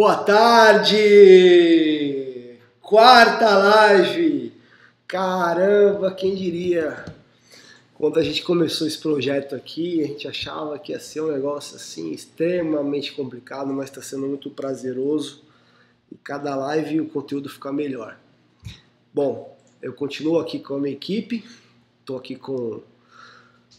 [0.00, 0.96] Boa tarde!
[2.80, 4.50] Quarta live!
[5.06, 7.04] Caramba, quem diria?
[7.92, 11.76] Quando a gente começou esse projeto aqui, a gente achava que ia ser um negócio
[11.76, 15.42] assim extremamente complicado, mas está sendo muito prazeroso
[16.10, 18.18] e cada live o conteúdo fica melhor.
[19.12, 21.44] Bom, eu continuo aqui com a minha equipe,
[22.00, 22.80] estou aqui com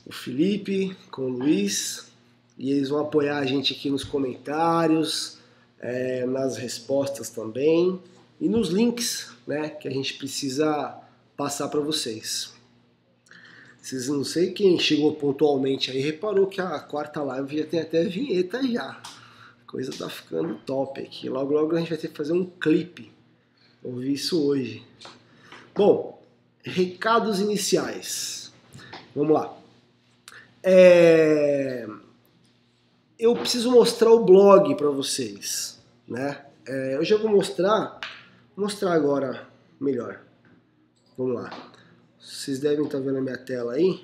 [0.06, 2.12] o Felipe, com o Luiz,
[2.60, 5.41] e eles vão apoiar a gente aqui nos comentários,
[5.82, 8.00] é, nas respostas também
[8.40, 10.98] e nos links né, que a gente precisa
[11.36, 12.54] passar para vocês.
[13.82, 18.04] Vocês não sei quem chegou pontualmente aí reparou que a quarta live já tem até
[18.04, 18.90] vinheta já.
[18.92, 21.28] A coisa tá ficando top aqui.
[21.28, 23.12] Logo logo a gente vai ter que fazer um clipe.
[23.84, 24.86] Ouvi isso hoje.
[25.74, 26.22] Bom,
[26.64, 28.54] recados iniciais.
[29.16, 29.58] Vamos lá.
[30.62, 31.88] É...
[33.22, 35.80] Eu preciso mostrar o blog para vocês
[36.12, 36.44] né?
[36.68, 38.00] É, eu já vou mostrar,
[38.58, 39.48] mostrar agora
[39.80, 40.22] melhor.
[41.18, 41.72] Vamos lá.
[42.20, 44.02] Vocês devem estar vendo a minha tela aí.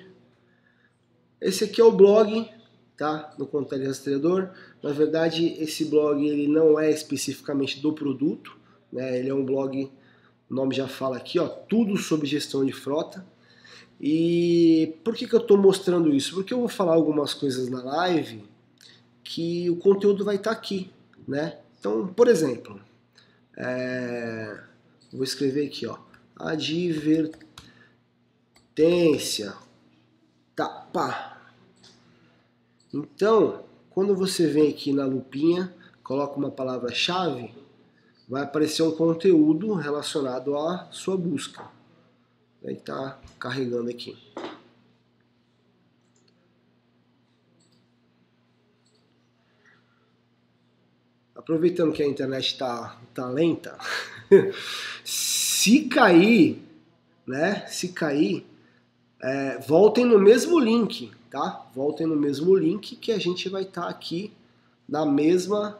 [1.40, 2.48] Esse aqui é o blog,
[2.96, 3.34] tá?
[3.38, 4.50] No Contato Rastreador.
[4.82, 8.56] Na verdade, esse blog ele não é especificamente do produto,
[8.90, 9.18] né?
[9.18, 9.90] Ele é um blog,
[10.48, 13.26] o nome já fala aqui, ó, tudo sobre gestão de frota.
[14.00, 16.34] E por que, que eu estou mostrando isso?
[16.34, 18.44] Porque eu vou falar algumas coisas na live
[19.28, 20.90] que o conteúdo vai estar aqui,
[21.26, 21.58] né?
[21.78, 22.80] Então, por exemplo,
[23.54, 24.58] é,
[25.12, 25.98] vou escrever aqui, ó,
[26.34, 27.42] advertência,
[30.56, 31.36] tapa.
[32.92, 37.54] Então, quando você vem aqui na lupinha, coloca uma palavra-chave,
[38.26, 41.66] vai aparecer um conteúdo relacionado à sua busca.
[42.62, 44.16] Vai estar tá carregando aqui.
[51.48, 53.78] Aproveitando que a internet está tá lenta,
[55.02, 56.62] se cair,
[57.26, 57.66] né?
[57.68, 58.44] Se cair,
[59.18, 61.66] é, voltem no mesmo link, tá?
[61.74, 64.30] Voltem no mesmo link que a gente vai estar tá aqui
[64.86, 65.78] na mesma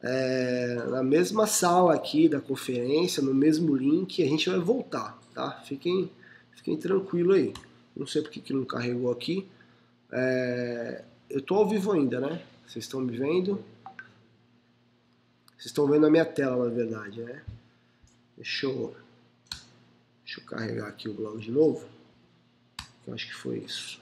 [0.00, 5.62] é, na mesma sala aqui da conferência, no mesmo link, a gente vai voltar, tá?
[5.64, 6.08] Fiquem,
[6.52, 7.52] fiquem tranquilo aí.
[7.96, 9.48] Não sei porque que não carregou aqui.
[10.12, 12.40] É, eu tô ao vivo ainda, né?
[12.64, 13.64] Vocês estão me vendo?
[15.62, 17.40] Vocês estão vendo a minha tela, na verdade, né?
[18.36, 18.96] Deixa eu,
[20.24, 21.86] deixa eu carregar aqui o blog de novo.
[23.06, 24.00] Eu acho que foi isso.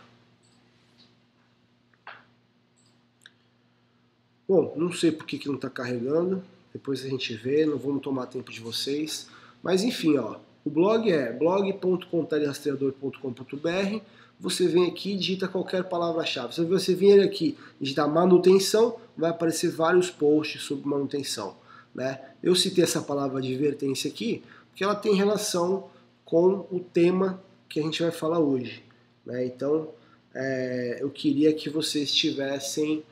[4.49, 6.43] Bom, não sei por que, que não está carregando.
[6.73, 9.29] Depois a gente vê, não vamos tomar tempo de vocês.
[9.63, 14.03] Mas enfim, ó, o blog é blog.contarerastreador.com.br
[14.41, 16.55] você vem aqui e digita qualquer palavra-chave.
[16.55, 21.57] Se você vier aqui e digitar manutenção, vai aparecer vários posts sobre manutenção.
[21.95, 22.19] Né?
[22.43, 25.91] Eu citei essa palavra advertência aqui porque ela tem relação
[26.25, 28.83] com o tema que a gente vai falar hoje.
[29.27, 29.45] Né?
[29.45, 29.91] Então,
[30.35, 33.03] é, eu queria que vocês tivessem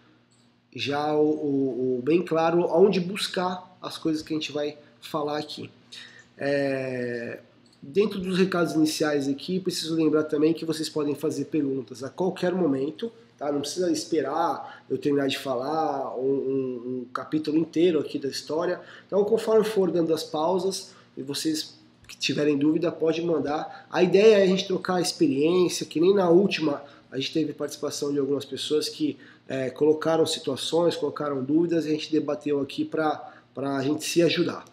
[0.75, 5.39] já o, o, o, bem claro onde buscar as coisas que a gente vai falar
[5.39, 5.71] aqui.
[6.39, 7.41] É,
[7.81, 12.53] Dentro dos recados iniciais aqui, preciso lembrar também que vocês podem fazer perguntas a qualquer
[12.53, 13.53] momento, tá?
[13.53, 18.81] Não precisa esperar eu terminar de falar um, um, um capítulo inteiro aqui da história.
[19.07, 21.79] Então, conforme for dando as pausas e vocês
[22.09, 23.87] que tiverem dúvida, pode mandar.
[23.91, 27.53] A ideia é a gente trocar a experiência, que nem na última a gente teve
[27.53, 29.17] participação de algumas pessoas que
[29.47, 34.65] é, colocaram situações, colocaram dúvidas e a gente debateu aqui para a gente se ajudar.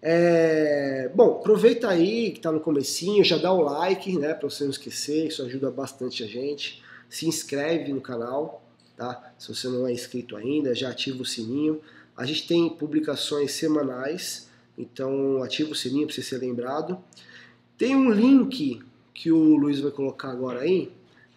[0.00, 4.62] É, bom, aproveita aí que está no comecinho, já dá o like, né, para você
[4.62, 6.82] não esquecer, isso ajuda bastante a gente.
[7.08, 8.62] Se inscreve no canal,
[8.96, 9.32] tá?
[9.38, 11.80] Se você não é inscrito ainda, já ativa o sininho.
[12.16, 16.98] A gente tem publicações semanais, então ativa o sininho para você ser lembrado.
[17.76, 18.82] Tem um link
[19.14, 20.92] que o Luiz vai colocar agora aí,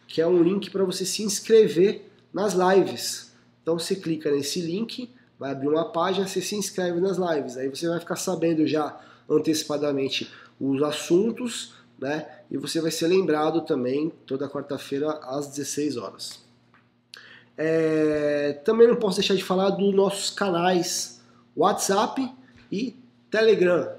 [0.07, 3.31] que é um link para você se inscrever nas lives.
[3.62, 5.10] Então você clica nesse link,
[5.42, 7.58] vai abrir uma página, você se inscreve nas lives.
[7.58, 8.96] Aí você vai ficar sabendo já
[9.28, 12.28] antecipadamente os assuntos, né?
[12.52, 16.44] E você vai ser lembrado também toda quarta-feira às 16 horas.
[17.58, 21.20] É, também não posso deixar de falar dos nossos canais
[21.58, 22.32] WhatsApp
[22.72, 22.96] e
[23.32, 23.94] Telegram.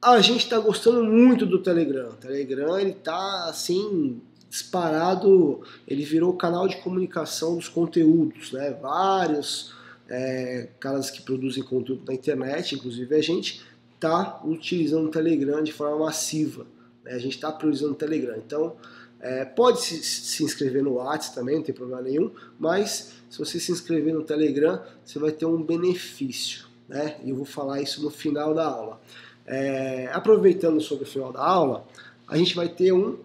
[0.00, 2.10] A gente está gostando muito do Telegram.
[2.10, 8.70] O Telegram ele tá assim disparado, ele virou canal de comunicação dos conteúdos, né?
[8.80, 9.81] Vários
[10.12, 13.62] é, caras que produzem conteúdo na internet, inclusive a gente
[13.94, 16.66] está utilizando o Telegram de forma massiva.
[17.02, 17.12] Né?
[17.12, 18.36] A gente está priorizando o Telegram.
[18.36, 18.76] Então,
[19.24, 23.60] É, pode se, se, inscrever no WhatsApp também, não tem problema nenhum, mas se você
[23.60, 27.20] se inscrever no Telegram, você vai ter um benefício, né?
[27.22, 29.00] E eu vou falar isso no final da aula.
[29.46, 31.86] É, aproveitando sobre o final da aula,
[32.26, 33.18] a gente vai ter um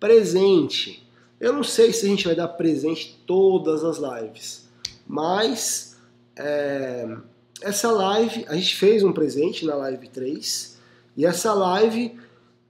[0.00, 1.06] presente.
[1.38, 4.66] Eu não sei se a gente vai dar presente todas as lives,
[5.06, 5.91] mas
[6.36, 7.16] é,
[7.60, 10.78] essa live, a gente fez um presente na live 3,
[11.16, 12.16] e essa live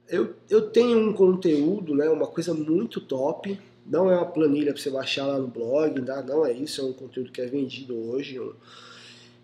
[0.07, 3.59] eu, eu tenho um conteúdo, né, uma coisa muito top.
[3.85, 6.21] Não é uma planilha para você baixar lá no blog, tá?
[6.21, 8.35] não é isso, é um conteúdo que é vendido hoje.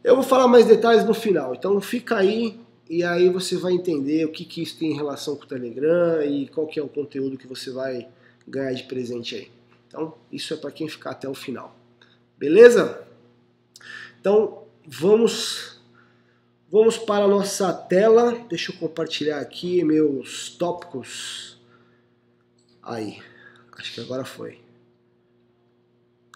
[0.03, 2.57] Eu vou falar mais detalhes no final, então fica aí
[2.89, 6.23] e aí você vai entender o que, que isso tem em relação com o Telegram
[6.23, 8.07] e qual que é o conteúdo que você vai
[8.47, 9.47] ganhar de presente aí.
[9.87, 11.75] Então, isso é para quem ficar até o final.
[12.37, 13.01] Beleza?
[14.19, 15.79] Então, vamos
[16.71, 18.45] Vamos para a nossa tela.
[18.47, 21.57] Deixa eu compartilhar aqui meus tópicos.
[22.83, 23.19] Aí,
[23.75, 24.59] acho que agora foi.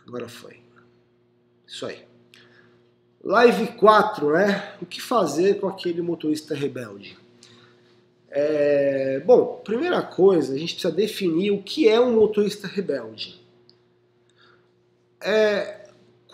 [0.07, 0.59] Agora foi.
[1.67, 2.03] Isso aí.
[3.23, 4.75] Live 4, né?
[4.81, 7.15] O que fazer com aquele motorista rebelde?
[8.27, 13.39] É, bom, primeira coisa, a gente precisa definir o que é um motorista rebelde.
[15.21, 15.82] É,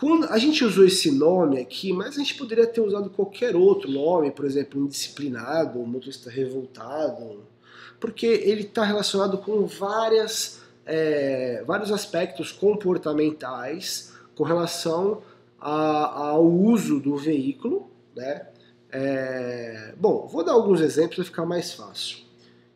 [0.00, 3.90] quando a gente usou esse nome aqui, mas a gente poderia ter usado qualquer outro
[3.90, 7.44] nome, por exemplo, indisciplinado, motorista revoltado,
[8.00, 15.22] porque ele está relacionado com várias, é, vários aspectos comportamentais com relação
[15.60, 18.46] a, ao uso do veículo, né?
[18.90, 22.24] É, bom, vou dar alguns exemplos para ficar mais fácil.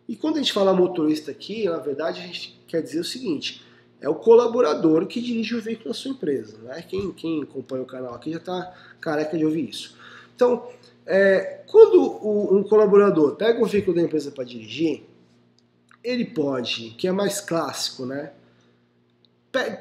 [0.06, 3.63] E quando a gente fala motorista aqui, na verdade a gente quer dizer o seguinte:
[4.04, 6.58] é o colaborador que dirige o veículo da sua empresa.
[6.58, 6.84] Né?
[6.86, 9.96] Quem, quem acompanha o canal aqui já está careca de ouvir isso.
[10.36, 10.68] Então,
[11.06, 15.04] é, quando o, um colaborador pega o veículo da empresa para dirigir,
[16.02, 18.32] ele pode, que é mais clássico, né?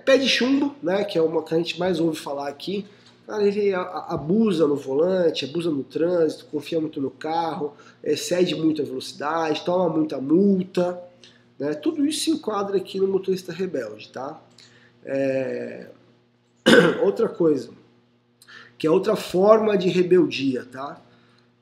[0.06, 1.04] Pé de chumbo, né?
[1.04, 2.86] Que é uma que a gente mais ouve falar aqui.
[3.28, 8.86] Cara, ele abusa no volante, abusa no trânsito, confia muito no carro, excede muito a
[8.86, 11.12] velocidade, toma muita multa.
[11.64, 11.74] Né?
[11.74, 14.10] Tudo isso se enquadra aqui no motorista rebelde.
[14.10, 14.42] Tá?
[15.06, 15.88] É...
[17.04, 17.72] outra coisa,
[18.78, 21.02] que é outra forma de rebeldia, tá?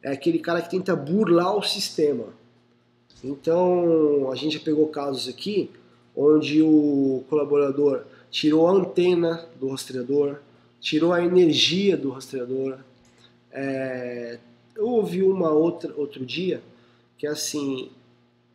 [0.03, 2.25] é aquele cara que tenta burlar o sistema.
[3.23, 5.69] Então, a gente já pegou casos aqui
[6.15, 10.37] onde o colaborador tirou a antena do rastreador,
[10.79, 12.79] tirou a energia do rastreador.
[13.51, 14.39] É,
[14.77, 16.61] ouvi uma outra outro dia
[17.17, 17.91] que assim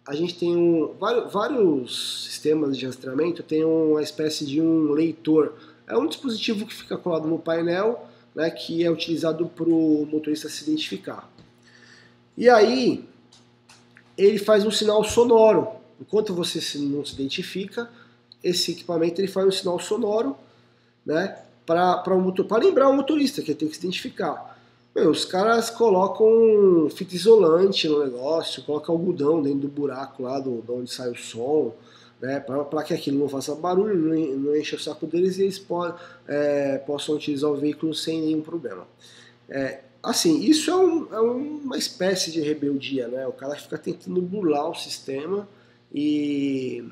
[0.07, 5.55] a gente tem um, vários, vários sistemas de rastreamento tem uma espécie de um leitor.
[5.87, 10.49] É um dispositivo que fica colado no painel, né, que é utilizado para o motorista
[10.49, 11.29] se identificar.
[12.37, 13.05] E aí
[14.17, 15.69] ele faz um sinal sonoro.
[16.01, 17.91] Enquanto você não se identifica,
[18.45, 20.37] esse equipamento ele faz um sinal sonoro,
[21.05, 22.05] né, para
[22.59, 24.56] lembrar o motorista que ele tem que se identificar.
[24.97, 30.63] Meu, os caras colocam fita isolante no negócio, colocam algodão dentro do buraco lá do,
[30.63, 31.75] de onde sai o som,
[32.19, 35.59] né, para que aquilo não faça barulho, não, não enche o saco deles e eles
[35.59, 35.93] po
[36.27, 38.89] é, possam utilizar o veículo sem nenhum problema.
[39.51, 43.27] É, assim, isso é, um, é, uma espécie de rebeldia, né?
[43.27, 45.47] O cara fica tentando burlar o sistema
[45.93, 46.83] e,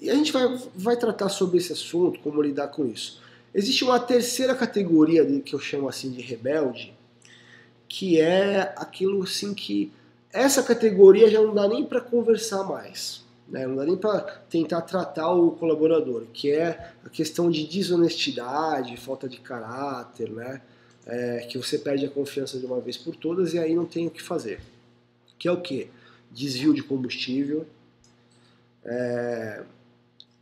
[0.00, 3.22] e a gente vai, vai tratar sobre esse assunto, como lidar com isso.
[3.54, 6.92] Existe uma terceira categoria que eu chamo assim de rebelde,
[7.88, 9.92] que é aquilo assim que
[10.32, 13.64] essa categoria já não dá nem para conversar mais, né?
[13.68, 14.20] não dá nem para
[14.50, 20.60] tentar tratar o colaborador, que é a questão de desonestidade, falta de caráter, né?
[21.06, 24.06] É, que você perde a confiança de uma vez por todas e aí não tem
[24.06, 24.60] o que fazer.
[25.38, 25.90] Que é o que?
[26.32, 27.66] Desvio de combustível,
[28.82, 29.62] é,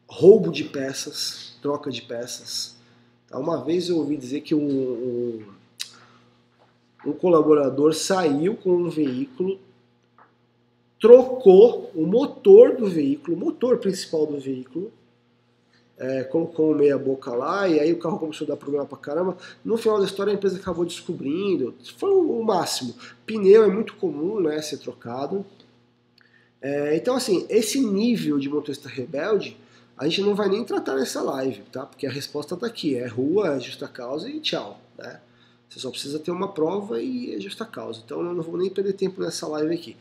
[0.07, 2.77] roubo de peças, troca de peças,
[3.39, 5.43] uma vez eu ouvi dizer que um, um,
[7.07, 9.59] um colaborador saiu com um veículo,
[11.01, 14.93] trocou o motor do veículo, o motor principal do veículo,
[15.99, 19.37] é, colocou meia boca lá e aí o carro começou a dar problema pra caramba.
[19.65, 22.95] No final da história a empresa acabou descobrindo, foi o máximo.
[23.25, 25.45] Pneu é muito comum né, ser trocado.
[26.61, 29.57] É, então assim, esse nível de motorista rebelde
[29.97, 31.87] a gente não vai nem tratar nessa live, tá?
[31.87, 35.21] Porque a resposta está aqui, é rua, é justa causa e tchau, né?
[35.69, 38.03] Você só precisa ter uma prova e é justa causa.
[38.05, 39.97] Então eu não vou nem perder tempo nessa live aqui.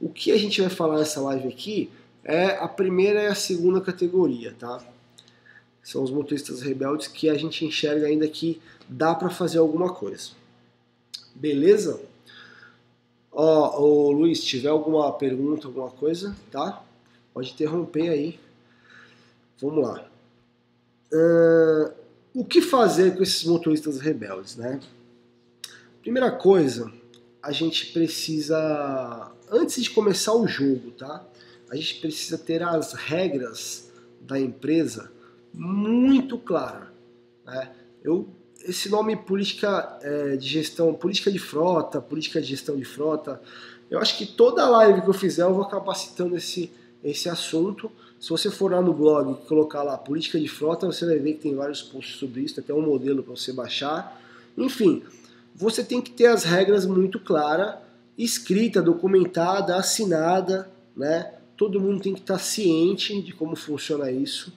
[0.00, 1.90] O que a gente vai falar nessa live aqui
[2.22, 4.84] é a primeira e a segunda categoria, tá?
[5.82, 10.30] São os motoristas rebeldes que a gente enxerga ainda que dá para fazer alguma coisa.
[11.34, 12.00] Beleza?
[13.32, 16.82] Ó, ô, Luiz, tiver alguma pergunta, alguma coisa, tá?
[17.32, 18.40] Pode interromper aí
[19.60, 20.08] Vamos lá.
[21.12, 21.92] Uh,
[22.34, 24.80] o que fazer com esses motoristas rebeldes, né?
[26.02, 26.92] Primeira coisa,
[27.42, 31.24] a gente precisa, antes de começar o jogo, tá?
[31.70, 35.10] A gente precisa ter as regras da empresa
[35.52, 36.88] muito claras.
[37.44, 37.70] Né?
[38.04, 38.28] Eu,
[38.62, 43.40] esse nome política é, de gestão, política de frota, política de gestão de frota,
[43.90, 46.70] eu acho que toda live que eu fizer eu vou acabar citando esse,
[47.02, 47.90] esse assunto.
[48.18, 51.34] Se você for lá no blog e colocar lá política de frota, você vai ver
[51.34, 54.20] que tem vários posts sobre isso, até um modelo para você baixar.
[54.56, 55.02] Enfim,
[55.54, 57.76] você tem que ter as regras muito claras,
[58.16, 61.34] escrita, documentada, assinada, né?
[61.56, 64.52] Todo mundo tem que estar ciente de como funciona isso.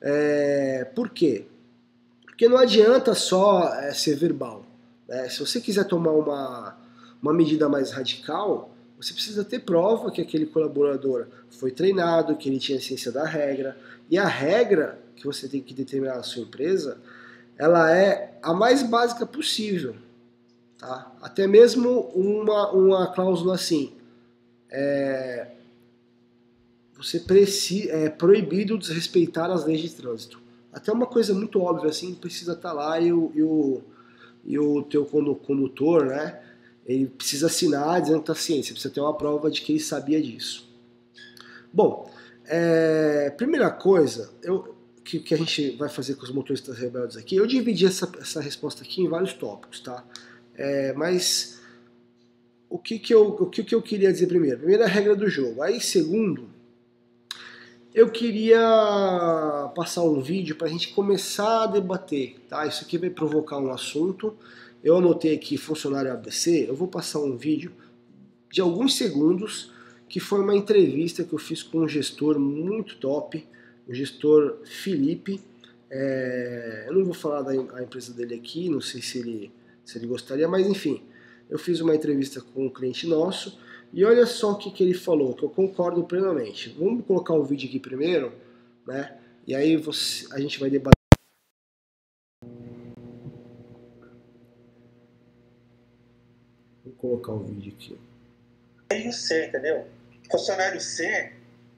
[0.00, 0.84] É...
[0.94, 1.46] Por quê?
[2.24, 4.64] Porque não adianta só é, ser verbal.
[5.08, 5.28] Né?
[5.28, 6.76] Se você quiser tomar uma,
[7.22, 8.71] uma medida mais radical,
[9.02, 13.76] você precisa ter prova que aquele colaborador foi treinado, que ele tinha ciência da regra.
[14.08, 16.98] E a regra que você tem que determinar na sua empresa,
[17.58, 19.96] ela é a mais básica possível.
[20.78, 21.12] Tá?
[21.20, 23.92] Até mesmo uma, uma cláusula assim.
[24.70, 25.48] É,
[26.96, 30.40] você precisa, é proibido desrespeitar as leis de trânsito.
[30.72, 33.82] Até uma coisa muito óbvia assim, precisa estar tá lá e o, e o,
[34.44, 36.40] e o teu condutor, né?
[36.86, 40.20] Ele precisa assinar dizendo que está você precisa ter uma prova de que ele sabia
[40.20, 40.68] disso.
[41.72, 42.10] Bom,
[42.46, 44.74] é, primeira coisa eu,
[45.04, 48.40] que, que, a gente vai fazer com os motoristas rebeldes aqui, eu dividi essa, essa
[48.40, 50.04] resposta aqui em vários tópicos, tá?
[50.54, 51.60] É, mas
[52.68, 54.58] o que, que, eu, o que, que eu queria dizer primeiro?
[54.58, 55.62] Primeiro, a regra do jogo.
[55.62, 56.48] Aí, segundo,
[57.94, 62.36] eu queria passar um vídeo para a gente começar a debater.
[62.48, 62.66] Tá?
[62.66, 64.34] Isso aqui vai provocar um assunto.
[64.82, 66.66] Eu anotei aqui funcionário ABC.
[66.68, 67.72] Eu vou passar um vídeo
[68.50, 69.72] de alguns segundos
[70.08, 73.46] que foi uma entrevista que eu fiz com um gestor muito top,
[73.86, 75.40] o gestor Felipe.
[75.90, 79.52] É, eu não vou falar da empresa dele aqui, não sei se ele
[79.84, 81.02] se ele gostaria, mas enfim,
[81.50, 83.58] eu fiz uma entrevista com um cliente nosso
[83.92, 86.74] e olha só o que, que ele falou, que eu concordo plenamente.
[86.78, 88.32] Vamos colocar o vídeo aqui primeiro,
[88.86, 89.18] né?
[89.46, 91.01] E aí você, a gente vai debater.
[97.02, 97.98] Colocar o vídeo aqui.
[98.92, 99.84] E o C, entendeu?
[100.30, 101.32] Funcionário C é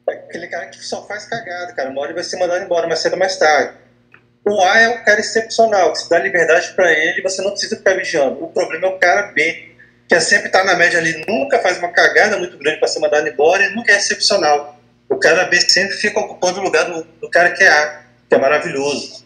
[0.07, 1.89] aquele cara que só faz cagada, cara.
[1.89, 3.79] Uma hora ele vai ser mandado embora mais cedo ou mais tarde.
[4.45, 7.77] O A é um cara excepcional, que se dá liberdade para ele, você não precisa
[7.77, 8.45] ficar vigiando.
[8.45, 9.71] O problema é o cara B,
[10.07, 13.01] que é sempre está na média ali, nunca faz uma cagada muito grande para ser
[13.01, 14.79] mandado embora e nunca é excepcional.
[15.09, 18.35] O cara B sempre fica ocupando o lugar do, do cara que é A, que
[18.35, 19.25] é maravilhoso.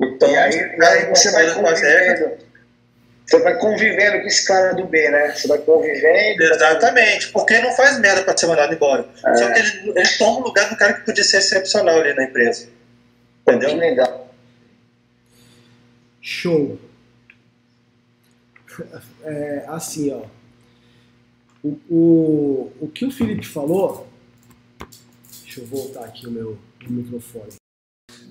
[0.00, 2.45] Então, e aí, aí você vai convivendo.
[3.26, 5.34] Você vai convivendo com esse cara do B, né?
[5.34, 6.42] Você vai convivendo.
[6.44, 9.04] Exatamente, porque ele não faz merda para ser mandado embora.
[9.24, 9.34] É.
[9.34, 12.24] Só que ele, ele toma o lugar do cara que podia ser excepcional ali na
[12.24, 12.68] empresa.
[13.42, 13.70] Entendeu?
[13.70, 14.34] Que legal.
[16.20, 16.78] Show.
[19.24, 20.22] É, assim, ó.
[21.64, 24.06] O, o, o que o Felipe falou.
[25.42, 27.54] Deixa eu voltar aqui o meu, o microfone.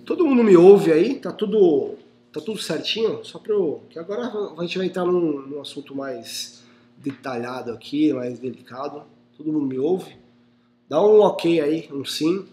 [0.06, 1.16] Todo mundo me ouve aí?
[1.16, 1.98] Tá tudo,
[2.36, 3.24] tá tudo certinho?
[3.24, 3.82] Só para eu.
[3.90, 6.62] Que agora a gente vai entrar num, num assunto mais
[6.98, 9.04] detalhado aqui, mais delicado.
[9.38, 10.18] Todo mundo me ouve?
[10.90, 12.46] Dá um ok aí, um sim.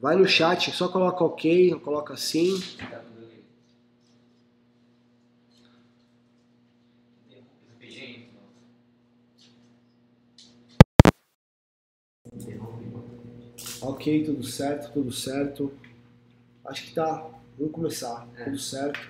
[0.00, 2.60] Vai no chat, só coloca ok, coloca sim.
[13.80, 15.72] Ok, tudo certo, tudo certo.
[16.64, 17.24] Acho que tá.
[17.58, 18.28] Vamos começar.
[18.36, 18.44] É.
[18.44, 19.00] Tudo certo.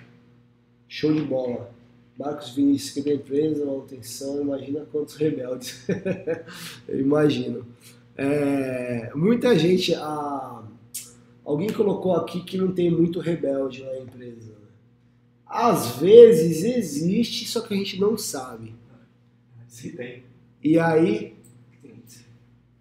[0.87, 1.69] Show de bola.
[2.17, 5.85] Marcos Vinícius, que da empresa, manutenção, imagina quantos rebeldes.
[6.87, 7.65] Eu imagino.
[8.15, 9.93] É, muita gente.
[9.93, 10.63] A,
[11.45, 14.57] alguém colocou aqui que não tem muito rebelde na empresa.
[15.45, 18.73] Às vezes existe, só que a gente não sabe.
[19.67, 20.23] Se tem.
[20.63, 21.35] E aí.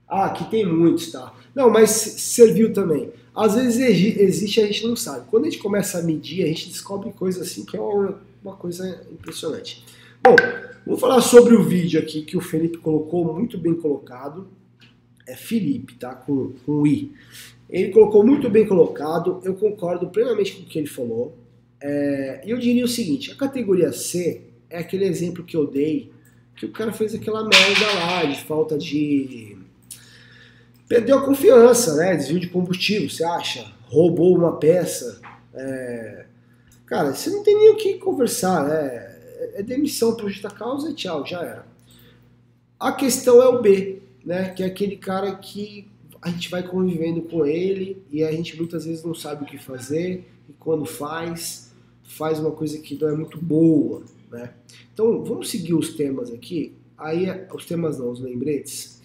[0.08, 1.34] Ah, aqui tem muitos, tá?
[1.54, 3.12] Não, mas serviu também.
[3.36, 3.78] Às vezes
[4.18, 5.26] existe a gente não sabe.
[5.28, 8.56] Quando a gente começa a medir, a gente descobre coisas assim que é uma, uma
[8.56, 9.84] coisa impressionante.
[10.22, 10.34] Bom,
[10.86, 14.48] vou falar sobre o vídeo aqui que o Felipe colocou, muito bem colocado.
[15.26, 16.14] É Felipe, tá?
[16.14, 17.12] Com, com I.
[17.68, 21.36] Ele colocou muito bem colocado, eu concordo plenamente com o que ele falou.
[21.80, 26.10] É, eu diria o seguinte: a categoria C é aquele exemplo que eu dei,
[26.54, 29.55] que o cara fez aquela merda lá de falta de
[30.88, 32.16] Perdeu a confiança, né?
[32.16, 33.66] Desvio de combustível, você acha?
[33.86, 35.20] Roubou uma peça.
[35.54, 36.26] É...
[36.86, 39.16] Cara, você não tem nem o que conversar, né?
[39.54, 41.66] É demissão por justa causa e tchau, já era.
[42.78, 44.50] A questão é o B, né?
[44.50, 45.88] Que é aquele cara que
[46.22, 49.58] a gente vai convivendo com ele e a gente muitas vezes não sabe o que
[49.58, 54.52] fazer e quando faz, faz uma coisa que não é muito boa, né?
[54.92, 56.74] Então vamos seguir os temas aqui.
[56.96, 58.95] Aí os temas não, os lembretes,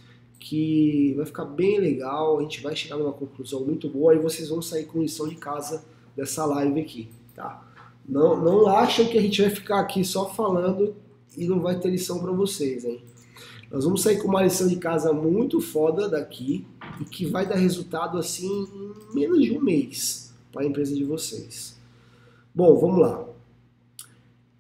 [0.41, 2.39] que vai ficar bem legal.
[2.39, 5.35] A gente vai chegar numa conclusão muito boa e vocês vão sair com lição de
[5.35, 5.85] casa
[6.17, 7.63] dessa live aqui, tá?
[8.09, 10.95] Não, não acham que a gente vai ficar aqui só falando
[11.37, 13.03] e não vai ter lição para vocês, hein?
[13.69, 16.65] Nós vamos sair com uma lição de casa muito foda daqui
[16.99, 21.03] e que vai dar resultado assim em menos de um mês para a empresa de
[21.05, 21.79] vocês.
[22.53, 23.25] Bom, vamos lá.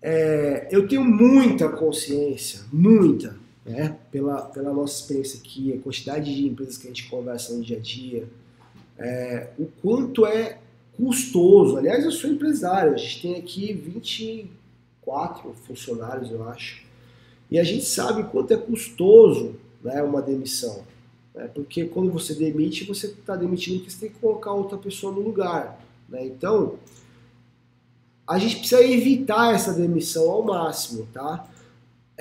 [0.01, 6.47] É, eu tenho muita consciência, muita, né, pela, pela nossa experiência aqui, a quantidade de
[6.47, 8.27] empresas que a gente conversa no dia a dia,
[8.97, 10.59] é, o quanto é
[10.95, 11.77] custoso.
[11.77, 16.83] Aliás, eu sou empresário, a gente tem aqui 24 funcionários, eu acho.
[17.49, 20.83] E a gente sabe quanto é custoso né, uma demissão.
[21.33, 21.49] Né?
[21.53, 25.21] Porque quando você demite, você está demitindo porque você tem que colocar outra pessoa no
[25.21, 25.83] lugar.
[26.07, 26.25] Né?
[26.25, 26.75] Então,
[28.27, 31.07] a gente precisa evitar essa demissão ao máximo.
[31.11, 31.47] Tá?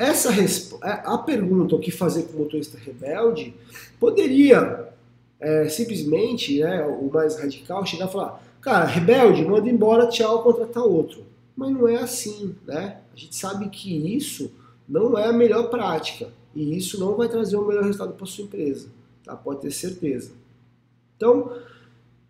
[0.00, 3.54] Essa é, a pergunta, o que fazer com o motorista rebelde,
[3.98, 4.88] poderia
[5.38, 10.84] é, simplesmente, né, o mais radical, chegar e falar: cara, rebelde, manda embora, tchau, contratar
[10.84, 11.22] outro.
[11.54, 12.54] Mas não é assim.
[12.66, 12.96] Né?
[13.12, 14.50] A gente sabe que isso
[14.88, 16.28] não é a melhor prática.
[16.56, 18.88] E isso não vai trazer o melhor resultado para sua empresa.
[19.22, 19.36] Tá?
[19.36, 20.32] Pode ter certeza.
[21.14, 21.52] Então,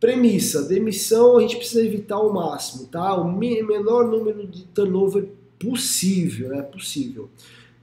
[0.01, 3.15] premissa, demissão a gente precisa evitar ao máximo, tá?
[3.15, 6.63] O menor número de turnover possível, né?
[6.63, 7.31] Possível.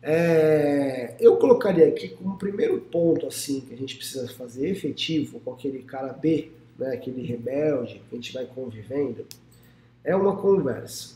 [0.01, 5.53] É, eu colocaria aqui como primeiro ponto assim que a gente precisa fazer efetivo com
[5.53, 9.25] aquele cara B, né, aquele rebelde que a gente vai convivendo,
[10.03, 11.15] é uma conversa.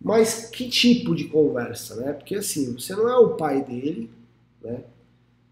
[0.00, 2.12] Mas que tipo de conversa, né?
[2.12, 4.10] Porque assim, você não é o pai dele,
[4.60, 4.82] né?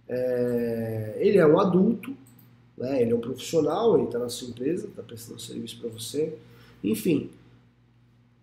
[0.08, 2.16] É, ele é um adulto,
[2.76, 3.00] né?
[3.00, 6.36] ele é um profissional, ele está na sua empresa, está prestando serviço para você.
[6.82, 7.30] Enfim,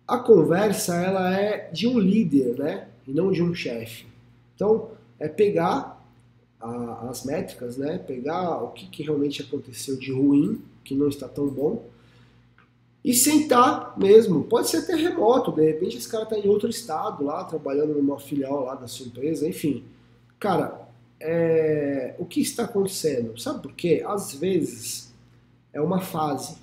[0.06, 2.88] a conversa ela é de um líder, né?
[3.08, 4.06] E não de um chefe.
[4.54, 5.98] Então, é pegar
[6.60, 7.98] a, as métricas, né?
[7.98, 11.86] Pegar o que, que realmente aconteceu de ruim, que não está tão bom,
[13.04, 14.44] e sentar mesmo.
[14.44, 18.18] Pode ser até remoto, de repente esse cara está em outro estado lá, trabalhando numa
[18.18, 19.84] filial lá da sua empresa, enfim.
[20.38, 20.86] Cara,
[21.18, 22.14] é...
[22.18, 23.38] o que está acontecendo?
[23.40, 24.04] Sabe por quê?
[24.06, 25.14] Às vezes
[25.72, 26.58] é uma fase,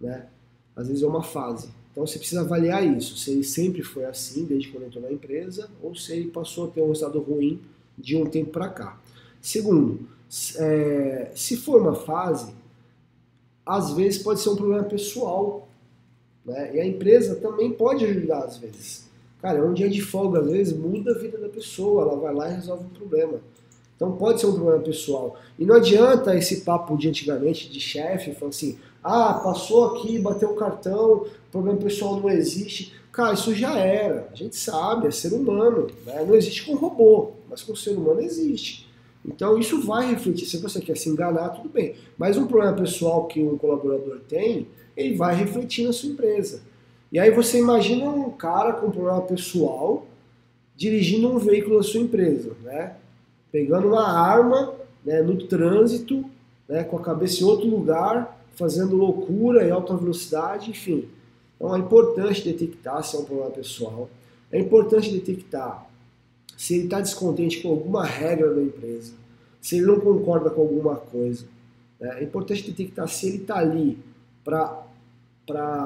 [0.00, 0.26] né?
[0.74, 1.68] Às vezes é uma fase.
[1.96, 5.70] Então você precisa avaliar isso, se ele sempre foi assim, desde quando entrou na empresa,
[5.82, 7.58] ou se ele passou a ter um resultado ruim
[7.96, 9.00] de um tempo para cá.
[9.40, 10.00] Segundo,
[10.58, 11.30] é...
[11.34, 12.52] se for uma fase,
[13.64, 15.66] às vezes pode ser um problema pessoal.
[16.44, 16.76] Né?
[16.76, 19.06] E a empresa também pode ajudar às vezes.
[19.40, 22.50] Cara, um dia de folga às vezes muda a vida da pessoa, ela vai lá
[22.50, 23.40] e resolve um problema.
[23.96, 25.38] Então pode ser um problema pessoal.
[25.58, 30.50] E não adianta esse papo de antigamente de chefe, falando assim, ah, passou aqui, bateu
[30.50, 32.92] o cartão, problema pessoal não existe.
[33.12, 34.28] Cara, isso já era.
[34.32, 35.86] A gente sabe, é ser humano.
[36.04, 36.24] Né?
[36.26, 38.84] Não existe com robô, mas com ser humano existe.
[39.24, 40.46] Então isso vai refletir.
[40.46, 41.94] Se você quer se enganar, tudo bem.
[42.18, 44.66] Mas um problema pessoal que um colaborador tem,
[44.96, 46.62] ele vai refletir na sua empresa.
[47.12, 50.04] E aí você imagina um cara com um problema pessoal
[50.74, 52.96] dirigindo um veículo da sua empresa, né?
[53.52, 56.24] Pegando uma arma né, no trânsito,
[56.68, 61.08] né, com a cabeça em outro lugar, fazendo loucura em alta velocidade, enfim.
[61.54, 64.10] Então é importante detectar se é um problema pessoal.
[64.50, 65.88] É importante detectar
[66.56, 69.12] se ele está descontente com alguma regra da empresa,
[69.60, 71.44] se ele não concorda com alguma coisa.
[72.00, 72.20] Né?
[72.20, 73.98] É importante detectar se ele está ali
[74.44, 74.84] para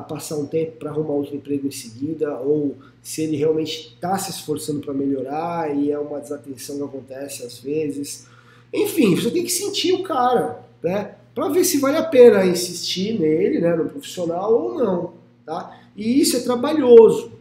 [0.09, 4.31] passar um tempo para arrumar outro emprego em seguida, ou se ele realmente está se
[4.31, 8.27] esforçando para melhorar e é uma desatenção que acontece às vezes.
[8.73, 11.17] Enfim, você tem que sentir o cara, né?
[11.35, 15.15] Para ver se vale a pena insistir nele, né, no profissional ou não,
[15.47, 15.79] tá?
[15.97, 17.33] E isso é trabalhoso,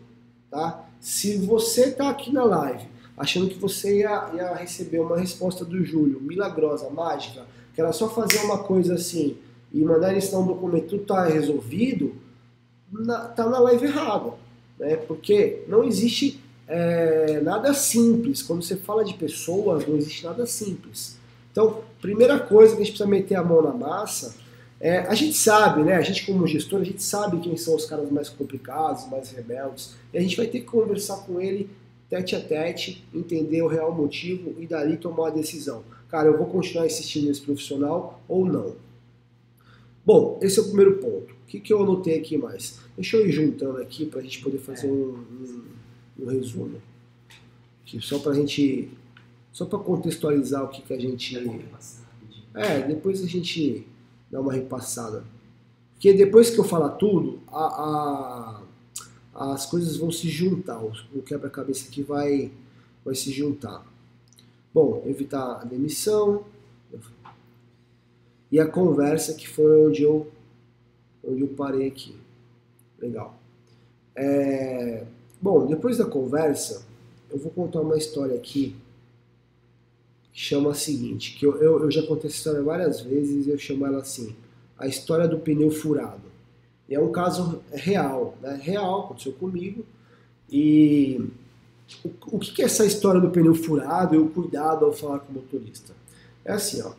[0.50, 0.86] tá?
[1.00, 2.88] Se você está aqui na live
[3.20, 8.10] achando que você ia, ia receber uma resposta do Júlio, milagrosa, mágica, que era só
[8.10, 9.38] fazer uma coisa assim
[9.74, 12.16] e mandar ele um documento, tudo tá resolvido,
[12.92, 14.34] na, tá na live errada.
[14.80, 14.96] Né?
[14.96, 18.42] Porque não existe é, nada simples.
[18.42, 21.19] Quando você fala de pessoas, não existe nada simples.
[21.60, 24.38] Então, primeira coisa que a gente precisa meter a mão na massa
[24.80, 25.96] é, a gente sabe, né?
[25.96, 29.94] A gente como gestor, a gente sabe quem são os caras mais complicados, mais rebeldes,
[30.14, 31.70] e a gente vai ter que conversar com ele
[32.10, 35.84] tete a tete, entender o real motivo e dali tomar a decisão.
[36.08, 38.76] Cara, eu vou continuar insistindo nesse profissional ou não?
[40.06, 41.34] Bom, esse é o primeiro ponto.
[41.34, 42.80] O que, que eu anotei aqui mais?
[42.96, 45.64] Deixa eu ir juntando aqui para a gente poder fazer um, um,
[46.22, 46.82] um resumo.
[47.84, 48.90] Aqui, só para a gente.
[49.60, 51.36] Só para contextualizar o que, que a gente.
[52.54, 53.86] É, depois a gente
[54.32, 55.26] dá uma repassada.
[55.92, 58.62] Porque depois que eu falar tudo, a,
[59.36, 60.82] a, as coisas vão se juntar.
[60.82, 62.54] O quebra-cabeça aqui vai,
[63.04, 63.86] vai se juntar.
[64.74, 66.46] Bom, evitar a demissão.
[68.50, 70.32] E a conversa que foi onde eu,
[71.22, 72.16] onde eu parei aqui.
[72.98, 73.38] Legal.
[74.16, 75.06] É,
[75.42, 76.86] bom, depois da conversa,
[77.30, 78.74] eu vou contar uma história aqui
[80.34, 83.50] que chama a seguinte, que eu, eu, eu já contei essa história várias vezes e
[83.50, 84.36] eu chamo ela assim,
[84.78, 86.30] a história do pneu furado.
[86.88, 88.60] E é um caso real, né?
[88.62, 89.86] Real, aconteceu comigo.
[90.50, 91.30] E
[92.04, 95.32] o, o que é essa história do pneu furado e o cuidado ao falar com
[95.32, 95.94] o motorista?
[96.44, 96.94] É assim, ó.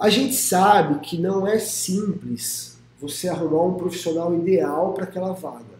[0.00, 5.74] A gente sabe que não é simples você arrumar um profissional ideal para aquela vaga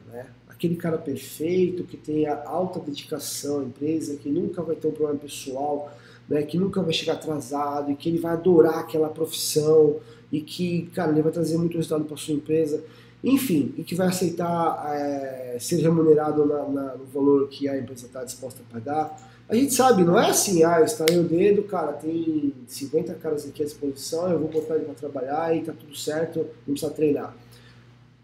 [0.55, 5.19] aquele cara perfeito, que tenha alta dedicação à empresa, que nunca vai ter um problema
[5.19, 5.93] pessoal,
[6.29, 9.97] né, que nunca vai chegar atrasado e que ele vai adorar aquela profissão
[10.33, 12.83] e que, cara, ele vai trazer muito resultado para sua empresa,
[13.23, 18.07] enfim, e que vai aceitar é, ser remunerado na, na, no valor que a empresa
[18.07, 19.17] está disposta a pagar.
[19.49, 23.63] A gente sabe, não é assim, ah, estalei o dedo, cara, tem 50 caras aqui
[23.63, 27.37] à disposição, eu vou botar ele para trabalhar e tá tudo certo, não precisa treinar.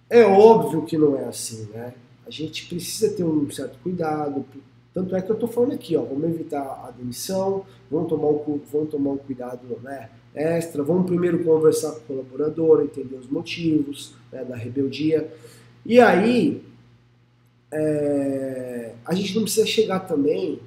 [0.09, 1.95] É óbvio que não é assim, né?
[2.31, 4.47] A gente precisa ter um certo cuidado.
[4.95, 8.61] Tanto é que eu estou falando aqui, ó, vamos evitar a demissão, vamos tomar um,
[8.73, 14.15] vamos tomar um cuidado né, extra, vamos primeiro conversar com o colaborador, entender os motivos
[14.31, 15.29] né, da rebeldia.
[15.85, 16.63] E aí,
[17.73, 20.61] é, a gente não precisa chegar também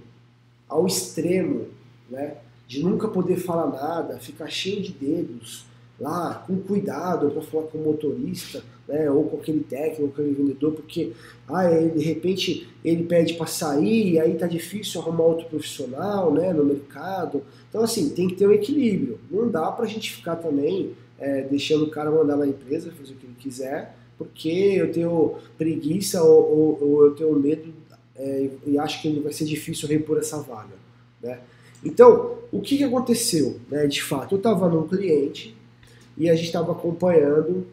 [0.68, 1.68] ao extremo
[2.10, 2.36] né,
[2.68, 5.66] de nunca poder falar nada, ficar cheio de dedos,
[5.98, 10.34] lá com cuidado para falar com o motorista, né, ou com aquele técnico, com aquele
[10.34, 11.14] vendedor, porque
[11.48, 16.52] ah, de repente ele pede para sair e aí tá difícil arrumar outro profissional né,
[16.54, 17.44] no mercado.
[17.70, 19.20] Então, assim, tem que ter um equilíbrio.
[19.32, 23.14] Não dá para a gente ficar também é, deixando o cara mandar na empresa, fazer
[23.14, 27.74] o que ele quiser, porque eu tenho preguiça ou, ou, ou eu tenho medo
[28.16, 30.76] é, e acho que vai ser difícil repor essa vaga.
[31.22, 31.40] Né?
[31.84, 33.60] Então, o que, que aconteceu?
[33.70, 35.56] Né, de fato, eu estava num cliente
[36.18, 37.66] e a gente estava acompanhando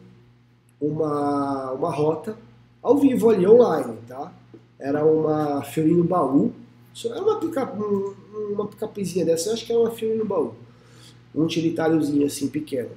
[0.81, 2.35] uma, uma rota
[2.81, 4.33] ao vivo ali online, tá?
[4.79, 6.51] Era uma Fiorino Baú,
[7.05, 7.77] era uma picape,
[8.51, 10.55] uma picapezinha dessa, eu acho que era uma Fiorino Baú,
[11.35, 12.89] um utilitáriozinho assim pequeno.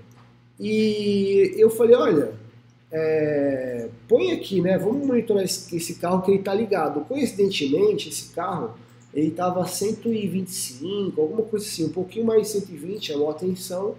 [0.59, 2.33] E eu falei, olha,
[2.91, 4.79] é, põe aqui, né?
[4.79, 7.05] Vamos monitorar esse, esse, carro que ele tá ligado.
[7.07, 8.75] Coincidentemente, esse carro
[9.13, 13.97] ele tava 125, alguma coisa assim, um pouquinho mais de 120, chamou atenção.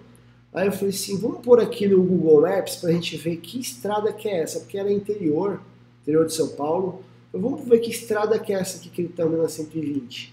[0.56, 3.60] Aí eu falei assim, vamos pôr aqui no Google Maps para a gente ver que
[3.60, 5.60] estrada que é essa, porque era interior,
[6.00, 7.04] interior de São Paulo.
[7.28, 10.32] Então, vamos ver que estrada que é essa aqui que ele está andando a 120.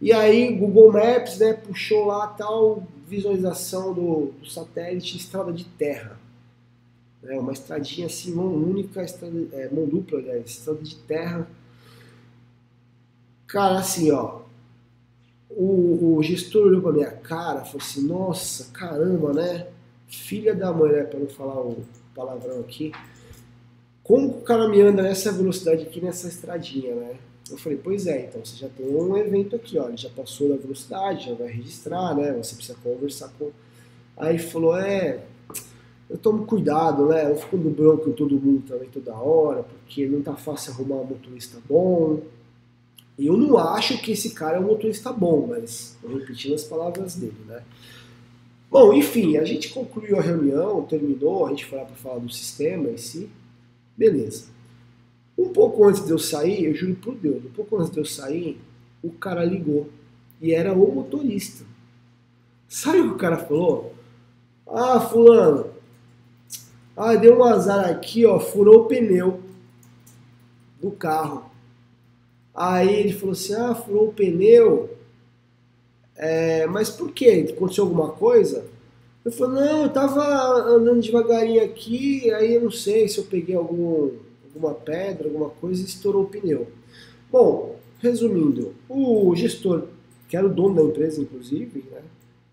[0.00, 6.18] E aí Google Maps né, puxou lá tal visualização do, do satélite estrada de terra.
[7.22, 11.48] É uma estradinha assim, mão única, estrada, é, mão dupla, aliás, estrada de terra.
[13.46, 14.40] Cara, assim, ó,
[15.56, 19.66] o, o gestor olhou pra minha cara e falou assim, nossa, caramba, né?
[20.06, 21.04] Filha da mãe, né?
[21.04, 21.84] Pra não falar o
[22.14, 22.92] palavrão aqui.
[24.02, 27.16] Como o cara me anda nessa velocidade aqui nessa estradinha, né?
[27.50, 30.48] Eu falei, pois é, então você já tem um evento aqui, ó, ele já passou
[30.48, 32.32] da velocidade, já vai registrar, né?
[32.32, 33.50] Você precisa conversar com.
[34.16, 35.22] Aí falou, é,
[36.08, 37.30] eu tomo cuidado, né?
[37.30, 40.96] Eu fico no branco em todo mundo também toda hora, porque não tá fácil arrumar
[40.96, 42.20] um motorista bom.
[43.26, 47.36] Eu não acho que esse cara é um motorista bom, mas repetindo as palavras dele,
[47.46, 47.62] né?
[48.70, 52.32] Bom, enfim, a gente concluiu a reunião, terminou, a gente foi lá para falar do
[52.32, 53.28] sistema em si,
[53.96, 54.46] beleza.
[55.36, 58.04] Um pouco antes de eu sair, eu juro por Deus, um pouco antes de eu
[58.04, 58.58] sair,
[59.02, 59.90] o cara ligou
[60.40, 61.64] e era o motorista.
[62.66, 63.94] Sabe o que o cara falou?
[64.66, 65.66] Ah, fulano,
[66.96, 69.40] ah, deu um azar aqui, ó, furou o pneu
[70.80, 71.51] do carro.
[72.54, 74.90] Aí ele falou assim: ah, furou o pneu.
[76.16, 77.46] É, mas por quê?
[77.50, 78.64] Aconteceu alguma coisa?
[79.24, 83.54] Eu falei: não, eu tava andando devagarinho aqui, aí eu não sei se eu peguei
[83.54, 84.10] algum,
[84.44, 86.66] alguma pedra, alguma coisa e estourou o pneu.
[87.30, 89.84] Bom, resumindo, o gestor,
[90.28, 92.02] que era o dono da empresa, inclusive, né,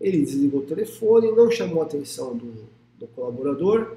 [0.00, 2.54] ele desligou o telefone, não chamou a atenção do,
[2.98, 3.96] do colaborador.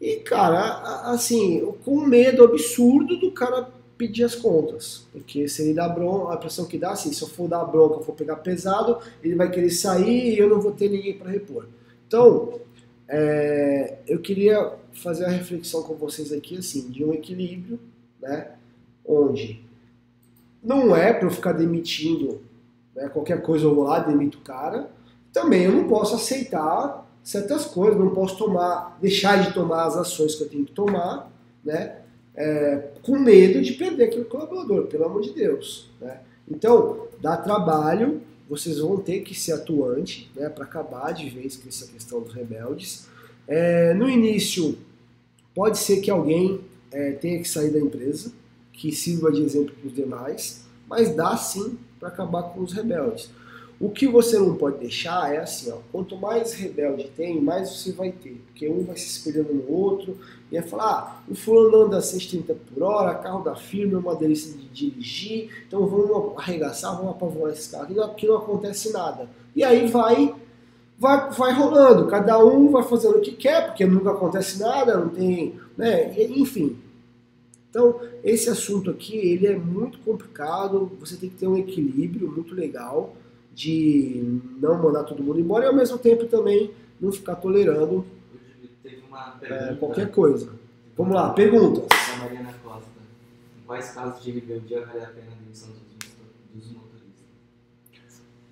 [0.00, 5.06] E, cara, assim, com medo absurdo do cara pedir as contas.
[5.12, 7.96] Porque se ele dá bronca, a impressão que dá, assim, se eu for dar bronca,
[7.96, 11.30] eu for pegar pesado, ele vai querer sair e eu não vou ter ninguém para
[11.30, 11.66] repor.
[12.06, 12.60] Então,
[13.08, 17.78] é, eu queria fazer a reflexão com vocês aqui, assim, de um equilíbrio,
[18.20, 18.52] né,
[19.04, 19.64] onde
[20.62, 22.40] não é para eu ficar demitindo,
[22.94, 24.90] né, qualquer coisa eu vou lá, demito o cara,
[25.32, 30.34] também eu não posso aceitar certas coisas, não posso tomar, deixar de tomar as ações
[30.34, 31.30] que eu tenho que tomar,
[31.64, 31.98] né?
[32.36, 35.88] É, com medo de perder aquele colaborador, pelo amor de Deus.
[36.00, 36.20] Né?
[36.48, 41.68] Então, dá trabalho, vocês vão ter que ser atuante né, para acabar de vez com
[41.68, 43.08] essa questão dos rebeldes.
[43.48, 44.76] É, no início,
[45.54, 46.60] pode ser que alguém
[46.92, 48.32] é, tenha que sair da empresa,
[48.72, 53.30] que sirva de exemplo para os demais, mas dá sim para acabar com os rebeldes.
[53.78, 57.92] O que você não pode deixar é assim, ó, quanto mais rebelde tem, mais você
[57.92, 60.16] vai ter, porque um vai se espelhando no outro
[60.50, 63.98] e vai falar, ah, o fulano anda a 130 por hora, carro da firma é
[63.98, 68.36] uma delícia de dirigir, então vamos arregaçar, vamos apavorar esse carro, aqui não, aqui não
[68.38, 69.28] acontece nada.
[69.54, 70.34] E aí vai,
[70.98, 75.10] vai, vai rolando, cada um vai fazendo o que quer, porque nunca acontece nada, não
[75.10, 76.78] tem, né, enfim.
[77.68, 82.54] Então, esse assunto aqui, ele é muito complicado, você tem que ter um equilíbrio muito
[82.54, 83.14] legal,
[83.56, 88.04] de não mandar todo mundo embora e ao mesmo tempo também não ficar tolerando
[89.40, 90.52] é, qualquer coisa.
[90.94, 91.86] Vamos lá, perguntas.
[92.12, 92.90] A Mariana Costa.
[93.56, 95.70] Em quais casos de rebeldia vale a pena a demissão
[96.54, 97.24] dos motoristas?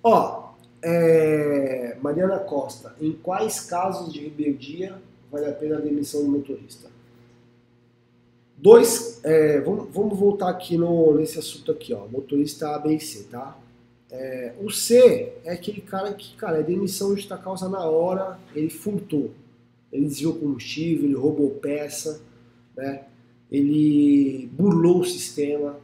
[0.01, 4.99] Ó, é, Mariana Costa, em quais casos de rebeldia
[5.31, 6.89] vale a pena a demissão do motorista?
[8.57, 12.99] Dois, é, vamos, vamos voltar aqui no, nesse assunto aqui, ó, motorista A, B e
[12.99, 13.55] C, tá?
[14.11, 18.69] É, o C é aquele cara que, cara, é demissão justa causa na hora, ele
[18.69, 19.31] furtou.
[19.91, 22.21] Ele desviou combustível, ele roubou peça,
[22.75, 23.05] né?
[23.51, 25.77] ele burlou o sistema.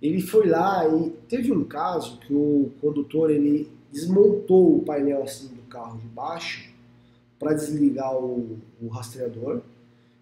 [0.00, 5.48] Ele foi lá e teve um caso que o condutor ele desmontou o painel assim
[5.48, 6.70] do carro de baixo
[7.38, 9.62] para desligar o, o rastreador.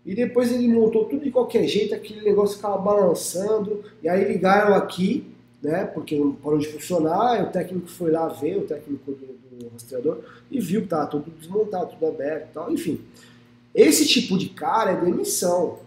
[0.05, 4.75] E depois ele montou tudo de qualquer jeito, aquele negócio ficava balançando, e aí ligaram
[4.75, 5.34] aqui
[5.65, 5.87] né?
[5.87, 10.21] Porque não parou de funcionar, o técnico foi lá ver, o técnico do, do rastreador,
[10.51, 12.71] e viu que estava tudo desmontado, tudo aberto e tal.
[12.71, 13.01] Enfim,
[13.75, 15.79] esse tipo de cara é demissão.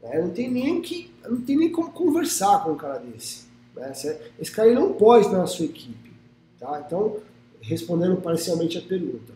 [0.00, 0.20] Né?
[0.22, 3.46] Não, tem nem que, não tem nem como conversar com um cara desse.
[3.74, 3.92] Né?
[4.38, 6.12] Esse cara não pode estar na sua equipe.
[6.60, 6.82] Tá?
[6.86, 7.16] Então,
[7.60, 9.32] respondendo parcialmente a pergunta.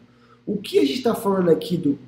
[0.46, 1.98] O que a gente está falando aqui do.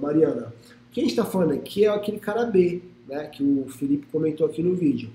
[0.00, 0.52] Mariana,
[0.88, 4.06] o que a gente está falando aqui é aquele cara B, né, que o Felipe
[4.12, 5.10] comentou aqui no vídeo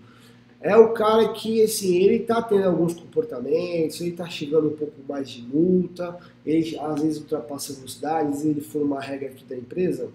[0.62, 4.96] é o cara que, assim, ele tá tendo alguns comportamentos, ele tá chegando um pouco
[5.08, 9.30] mais de multa, ele às vezes ultrapassa a velocidade, às vezes ele for uma regra
[9.30, 10.10] aqui da empresa.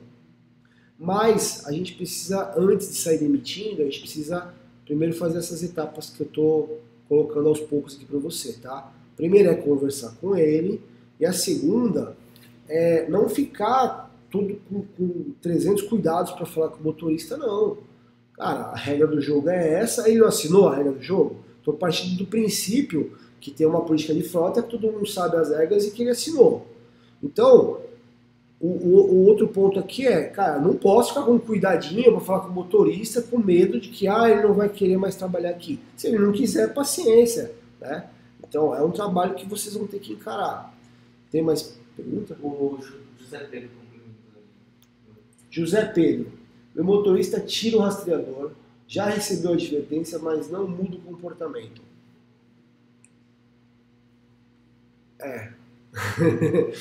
[0.99, 4.55] Mas a gente precisa, antes de sair demitindo, a gente precisa
[4.85, 6.69] primeiro fazer essas etapas que eu tô
[7.09, 8.93] colocando aos poucos aqui para você, tá?
[9.17, 10.83] Primeiro é conversar com ele,
[11.19, 12.17] e a segunda
[12.69, 17.79] é não ficar tudo com, com 300 cuidados para falar com o motorista, não
[18.37, 21.37] Cara, a regra do jogo é essa, ele não assinou a regra do jogo.
[21.59, 25.51] Estou partindo do princípio que tem uma política de frota que todo mundo sabe as
[25.51, 26.67] regras e que ele assinou.
[27.23, 27.81] Então,
[28.61, 32.41] o, o, o outro ponto aqui é, cara, não posso ficar com cuidadinho para falar
[32.41, 35.79] com o motorista com medo de que ah, ele não vai querer mais trabalhar aqui.
[35.97, 37.53] Se ele não quiser, paciência.
[37.81, 38.09] Né?
[38.47, 40.75] Então, é um trabalho que vocês vão ter que encarar.
[41.31, 42.37] Tem mais pergunta?
[42.43, 42.79] O
[43.19, 43.71] José Pedro
[45.55, 46.44] José Pedro.
[46.75, 48.53] Meu motorista tira o rastreador,
[48.87, 51.81] já recebeu advertência, mas não muda o comportamento.
[55.21, 55.53] É.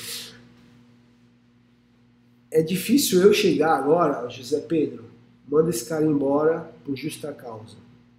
[2.50, 5.04] é difícil eu chegar agora, José Pedro,
[5.48, 7.76] manda esse cara embora por justa causa.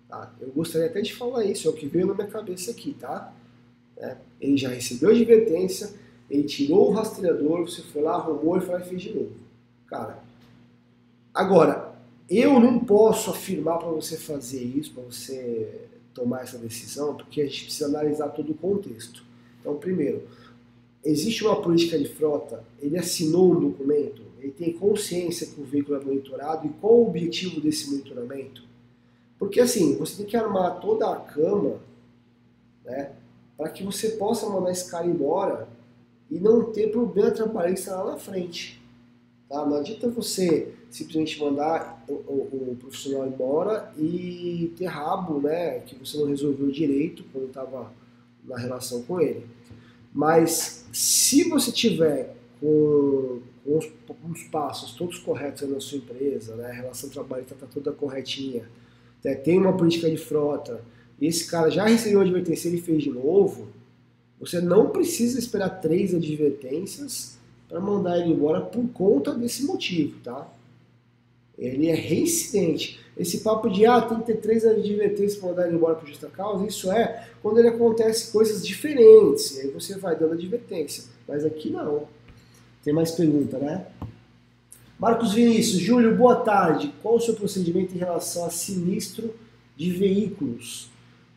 [0.08, 0.34] Tá?
[0.40, 3.34] Eu gostaria até de falar isso, é o que veio na minha cabeça aqui, tá?
[3.98, 4.18] É.
[4.40, 5.90] Ele já recebeu advertência,
[6.30, 9.34] ele tirou o rastreador, você foi lá, arrumou e foi lá e fez de novo.
[9.88, 10.25] Cara,
[11.36, 11.94] Agora,
[12.30, 15.82] eu não posso afirmar para você fazer isso, para você
[16.14, 19.22] tomar essa decisão, porque a gente precisa analisar todo o contexto.
[19.60, 20.24] Então, primeiro,
[21.04, 26.00] existe uma política de frota, ele assinou um documento, ele tem consciência que o veículo
[26.00, 28.64] é monitorado e qual o objetivo desse monitoramento?
[29.38, 31.82] Porque assim, você tem que armar toda a cama
[32.86, 33.12] né,
[33.58, 35.68] para que você possa mandar esse cara embora
[36.32, 38.82] e não ter problema trabalhista lá na frente.
[39.50, 39.66] Tá?
[39.66, 45.96] Não adianta você simplesmente mandar o, o, o, profissional embora e ter rabo, né, que
[45.96, 47.92] você não resolveu direito quando estava
[48.44, 49.46] na relação com ele.
[50.14, 53.90] Mas se você tiver com, os,
[54.32, 58.70] os, passos todos corretos na sua empresa, né, a relação trabalhista está toda corretinha,
[59.24, 60.82] né, tem uma política de frota,
[61.20, 63.68] e esse cara já recebeu uma advertência e fez de novo,
[64.40, 70.48] você não precisa esperar três advertências para mandar ele embora por conta desse motivo, tá?
[71.58, 73.00] Ele é reincidente.
[73.18, 75.96] Esse papo de, ah, tem que ter três anos de advertência para mandar ele embora
[75.96, 80.34] por justa causa, isso é quando ele acontece coisas diferentes, e aí você vai dando
[80.34, 81.06] advertência.
[81.28, 82.08] Mas aqui não.
[82.84, 83.88] Tem mais pergunta, né?
[85.00, 86.94] Marcos Vinícius, Júlio, boa tarde.
[87.02, 89.34] Qual o seu procedimento em relação a sinistro
[89.76, 90.90] de veículos?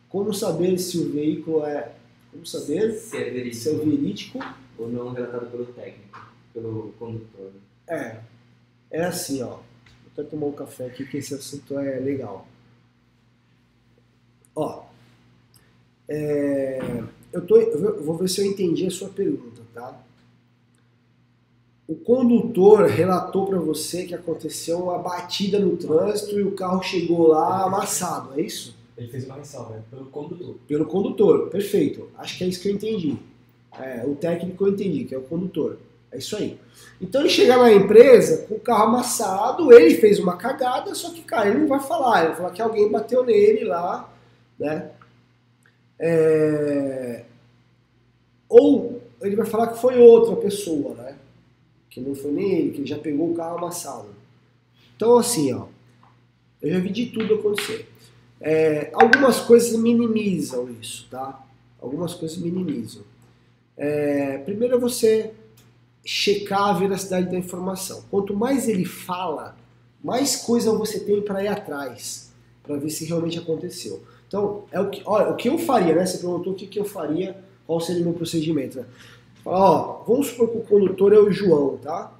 [0.09, 1.91] Como saber se o veículo é.
[2.31, 4.39] Como saber Se é verídico se é verídico?
[4.77, 7.51] ou não relatado pelo técnico, pelo condutor.
[7.87, 8.17] É.
[8.89, 9.59] É assim, ó.
[10.19, 12.45] Até tomar um café aqui que esse assunto é legal.
[14.53, 14.83] Ó.
[16.09, 16.79] É,
[17.31, 19.97] eu, tô, eu vou- eu vou ver se eu entendi a sua pergunta, tá?
[21.87, 27.27] O condutor relatou para você que aconteceu uma batida no trânsito e o carro chegou
[27.27, 28.75] lá amassado, é isso?
[28.97, 29.83] Ele fez uma ressalva, né?
[29.89, 30.55] Pelo condutor.
[30.67, 32.09] Pelo condutor, perfeito.
[32.17, 33.17] Acho que é isso que eu entendi.
[33.79, 35.77] É, o técnico eu entendi, que é o condutor.
[36.11, 36.59] É isso aí.
[37.01, 41.21] Então ele chega na empresa com o carro amassado, ele fez uma cagada, só que,
[41.21, 44.11] cara, ele não vai falar, ele vai falar que alguém bateu nele lá,
[44.57, 44.91] né?
[45.97, 47.23] É,
[48.47, 51.15] Ou ele vai falar que foi outra pessoa, né?
[51.89, 54.09] Que não foi nem ele, que ele já pegou o carro amassado.
[54.95, 55.67] Então, assim, ó,
[56.61, 57.87] eu já vi de tudo acontecer.
[58.41, 61.45] É, algumas coisas minimizam isso, tá?
[61.81, 63.03] Algumas coisas minimizam.
[63.77, 65.33] É, primeiro é você
[66.11, 68.03] checar a veracidade da informação.
[68.09, 69.55] Quanto mais ele fala,
[70.03, 74.01] mais coisa você tem para ir atrás, para ver se realmente aconteceu.
[74.27, 76.03] Então, é o que, olha, o que eu faria, né?
[76.03, 78.79] Você perguntou o que, que eu faria, qual seria o meu procedimento.
[78.79, 78.85] Né?
[79.43, 82.11] Fala, ó, vamos supor que o condutor é o João, tá?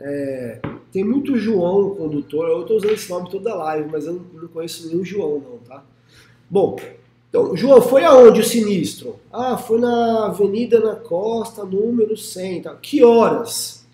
[0.00, 0.58] É,
[0.90, 4.88] tem muito João condutor, eu estou usando esse nome toda live, mas eu não conheço
[4.88, 5.84] nenhum João não, tá?
[6.48, 6.76] Bom,
[7.34, 9.16] então, João, foi aonde o sinistro?
[9.32, 12.76] Ah, foi na Avenida na Costa, número 100, tá?
[12.76, 13.84] Que horas?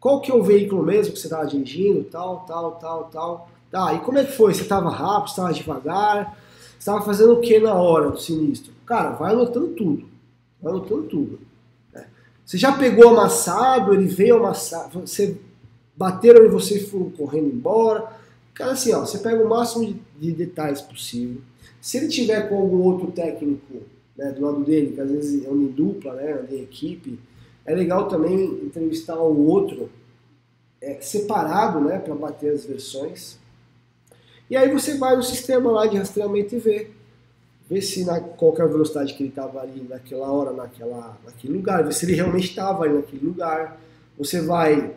[0.00, 2.04] Qual que é o veículo mesmo que você estava dirigindo?
[2.04, 3.50] Tal, tal, tal, tal.
[3.70, 4.54] Tá, e como é que foi?
[4.54, 6.34] Você estava rápido, estava devagar?
[6.70, 8.72] Você estava fazendo o que na hora do sinistro?
[8.86, 10.08] Cara, vai anotando tudo.
[10.62, 11.40] Vai anotando tudo.
[11.92, 12.06] né?
[12.42, 15.38] Você já pegou amassado, ele veio amassado, você
[15.94, 18.06] bateram em você e foram correndo embora.
[18.54, 21.42] Cara, assim, ó, você pega o máximo de, de detalhes possível.
[21.80, 23.82] Se ele tiver com algum outro técnico
[24.16, 27.18] né, do lado dele, que às vezes anda em dupla, né, anda em equipe,
[27.64, 29.90] é legal também entrevistar o outro
[30.80, 33.38] é, separado, né, para bater as versões.
[34.50, 36.90] E aí você vai no sistema lá de rastreamento e vê.
[37.68, 41.52] Vê se na, qual que é velocidade que ele estava ali naquela hora, naquela, naquele
[41.52, 43.78] lugar, vê se ele realmente estava ali naquele lugar.
[44.16, 44.94] Você vai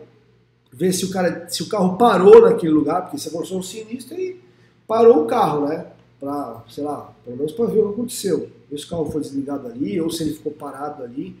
[0.72, 4.14] ver se o, cara, se o carro parou naquele lugar, porque se aconteceu um sinistro,
[4.14, 4.40] ele
[4.88, 5.91] parou o carro, né?
[6.22, 8.48] Pra, sei lá, pelo menos para ver o que aconteceu.
[8.72, 11.34] Se o carro foi desligado ali, ou se ele ficou parado ali.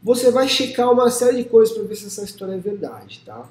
[0.00, 3.50] Você vai checar uma série de coisas para ver se essa história é verdade, tá?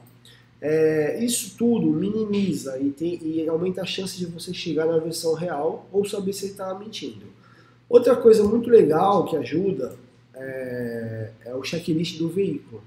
[0.62, 5.34] É, isso tudo minimiza e, tem, e aumenta a chance de você chegar na versão
[5.34, 7.26] real ou saber se ele estava mentindo.
[7.90, 9.94] Outra coisa muito legal que ajuda
[10.34, 12.82] é, é o checklist do veículo.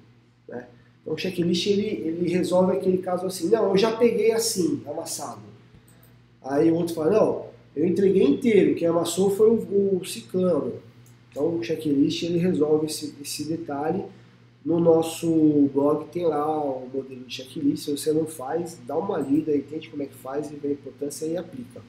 [0.49, 0.67] Né?
[1.03, 5.43] Então o checklist ele, ele resolve aquele caso assim, não, eu já peguei assim, amassado.
[6.43, 7.48] Aí o outro fala, não,
[7.79, 10.73] eu entreguei inteiro, quem amassou foi o, o ciclano.
[11.31, 14.03] Então o checklist ele resolve esse, esse detalhe.
[14.64, 19.19] No nosso blog tem lá o modelo de checklist, se você não faz, dá uma
[19.19, 21.81] lida, entende como é que faz e vê a importância e aplica.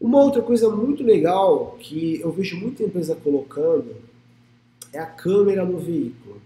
[0.00, 3.96] Uma outra coisa muito legal que eu vejo muita empresa colocando
[4.92, 6.40] é a câmera no veículo.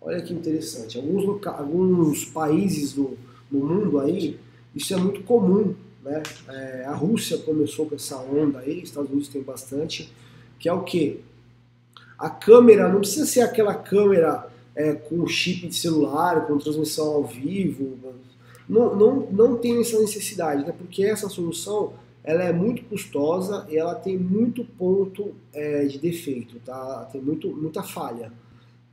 [0.00, 0.96] Olha que interessante.
[0.96, 3.18] Alguns, alguns países do,
[3.52, 4.38] no mundo aí,
[4.74, 5.74] isso é muito comum.
[6.04, 6.22] Né?
[6.48, 10.12] É, a Rússia começou com essa onda aí, os Estados Unidos tem bastante,
[10.58, 11.20] que é o quê?
[12.18, 17.24] A câmera não precisa ser aquela câmera é, com chip de celular, com transmissão ao
[17.24, 17.98] vivo.
[18.68, 20.74] Não, não, não tem essa necessidade, né?
[20.76, 26.58] porque essa solução ela é muito custosa e ela tem muito ponto é, de defeito,
[26.64, 27.08] tá?
[27.12, 28.32] tem muito, muita falha.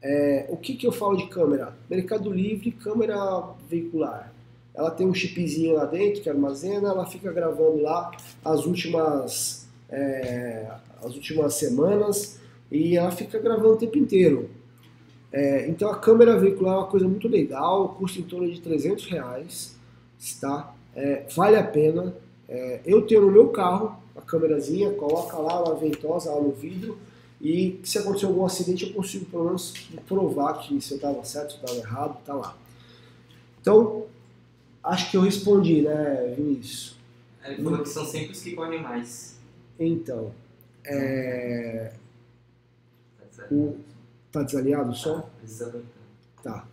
[0.02, 1.78] É, o que, que eu falo de câmera?
[1.90, 4.34] Mercado Livre, câmera veicular.
[4.74, 8.12] Ela tem um chipzinho lá dentro que armazena, ela fica gravando lá
[8.44, 10.68] as últimas, é,
[11.04, 12.40] as últimas semanas
[12.72, 14.50] e ela fica gravando o tempo inteiro.
[15.32, 19.06] É, então a câmera veicular é uma coisa muito legal, custa em torno de 300
[19.06, 19.76] reais,
[20.40, 20.74] tá?
[20.96, 22.14] É, vale a pena.
[22.48, 26.98] É, eu tenho no meu carro a câmerazinha, coloca lá uma ventosa lá no vidro
[27.42, 29.74] e se acontecer algum acidente eu consigo pelo menos
[30.08, 32.58] provar que se eu estava certo, se eu estava errado, tá lá.
[33.62, 34.06] Então,
[34.84, 36.98] acho que eu respondi, né, Vinícius?
[37.44, 39.40] Ele falou que são sempre os que correm mais.
[39.80, 40.32] Então,
[40.84, 41.94] é,
[43.36, 43.78] Tá o,
[44.32, 45.28] tá desalinhado o som?
[45.40, 45.88] Precisa aguentar.
[46.44, 46.68] Tá.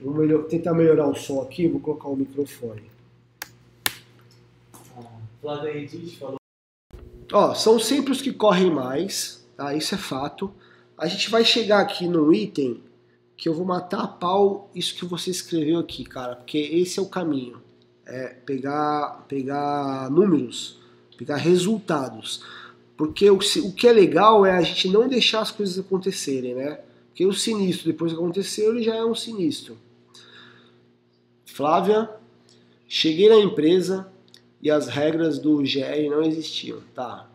[0.00, 2.82] Vou melhor- tentar melhorar o som aqui, vou colocar o microfone.
[5.40, 6.36] Flávio Edith falou.
[7.32, 9.74] Ó, são sempre os que correm mais, tá?
[9.74, 10.52] Isso é fato.
[10.96, 12.82] A gente vai chegar aqui num item
[13.38, 17.02] que eu vou matar a pau isso que você escreveu aqui, cara, porque esse é
[17.02, 17.62] o caminho.
[18.04, 20.80] É pegar, pegar números,
[21.16, 22.42] pegar resultados.
[22.96, 26.80] Porque o, o que é legal é a gente não deixar as coisas acontecerem, né?
[27.08, 29.78] Porque o sinistro, depois que aconteceu, ele já é um sinistro.
[31.46, 32.10] Flávia,
[32.88, 34.10] cheguei na empresa
[34.60, 36.80] e as regras do GR não existiam.
[36.92, 37.30] Tá.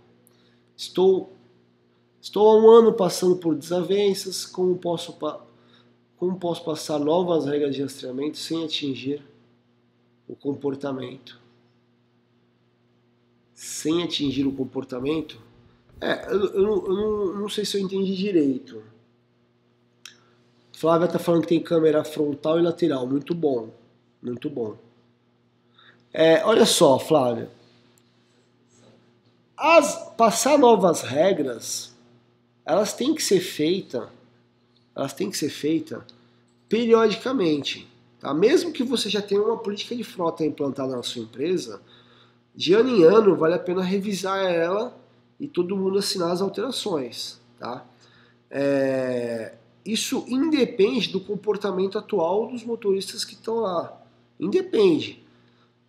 [0.75, 1.31] Estou
[2.21, 5.17] estou há um ano passando por desavenças, como posso
[6.23, 9.21] como posso passar novas regras de rastreamento sem atingir
[10.25, 11.37] o comportamento?
[13.53, 15.37] Sem atingir o comportamento?
[15.99, 18.81] É, eu, eu, eu não, não sei se eu entendi direito.
[20.71, 23.05] Flávia está falando que tem câmera frontal e lateral.
[23.05, 23.69] Muito bom.
[24.21, 24.77] Muito bom.
[26.13, 27.49] É, olha só, Flávia.
[29.57, 31.93] As, passar novas regras,
[32.65, 34.07] elas têm que ser feitas,
[34.95, 36.03] elas têm que ser feitas
[36.69, 37.87] periodicamente.
[38.19, 38.33] Tá?
[38.33, 41.81] Mesmo que você já tenha uma política de frota implantada na sua empresa,
[42.55, 44.97] de ano em ano vale a pena revisar ela
[45.39, 47.39] e todo mundo assinar as alterações.
[47.59, 47.85] Tá?
[48.49, 49.53] É,
[49.85, 54.01] isso independe do comportamento atual dos motoristas que estão lá.
[54.39, 55.23] Independe.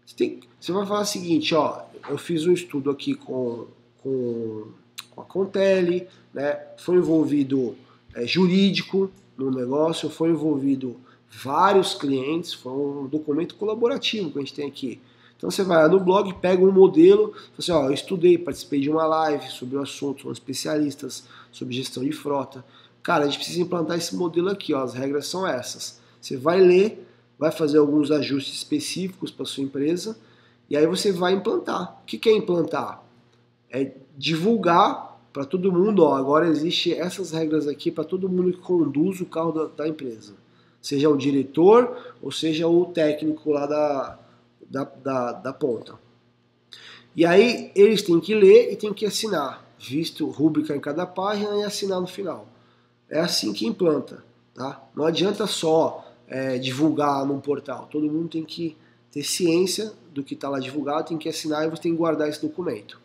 [0.04, 3.66] Você, tem, você vai falar o seguinte, ó, eu fiz um estudo aqui com,
[4.02, 4.68] com,
[5.10, 7.76] com a Contele, né, foi envolvido
[8.14, 10.96] é, jurídico no negócio, foi envolvido
[11.30, 15.00] vários clientes, foi um documento colaborativo que a gente tem aqui.
[15.36, 18.80] Então você vai lá no blog, pega um modelo, você, assim, ó, eu estudei, participei
[18.80, 22.64] de uma live sobre o assunto, são especialistas sobre gestão de frota.
[23.02, 26.00] Cara, a gente precisa implantar esse modelo aqui, ó, as regras são essas.
[26.20, 27.06] Você vai ler,
[27.38, 30.16] vai fazer alguns ajustes específicos para sua empresa
[30.70, 32.00] e aí você vai implantar.
[32.02, 33.02] O que é implantar?
[33.70, 38.60] É divulgar para todo mundo, ó, agora existe essas regras aqui para todo mundo que
[38.60, 40.32] conduz o carro da, da, empresa.
[40.80, 44.18] Seja o diretor ou seja o técnico lá da,
[44.70, 45.98] da, da, da ponta.
[47.16, 51.56] E aí eles têm que ler e têm que assinar, visto rúbrica em cada página
[51.56, 52.46] e assinar no final.
[53.10, 54.24] É assim que implanta.
[54.54, 54.84] Tá?
[54.94, 57.88] Não adianta só é, divulgar num portal.
[57.90, 58.76] Todo mundo tem que
[59.10, 62.28] ter ciência do que está lá divulgado, tem que assinar e você tem que guardar
[62.28, 63.02] esse documento.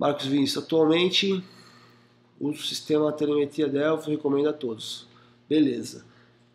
[0.00, 1.44] Marcos Vinícius, atualmente
[2.40, 5.06] o sistema telemetria Delphi recomendo a todos.
[5.46, 6.06] Beleza.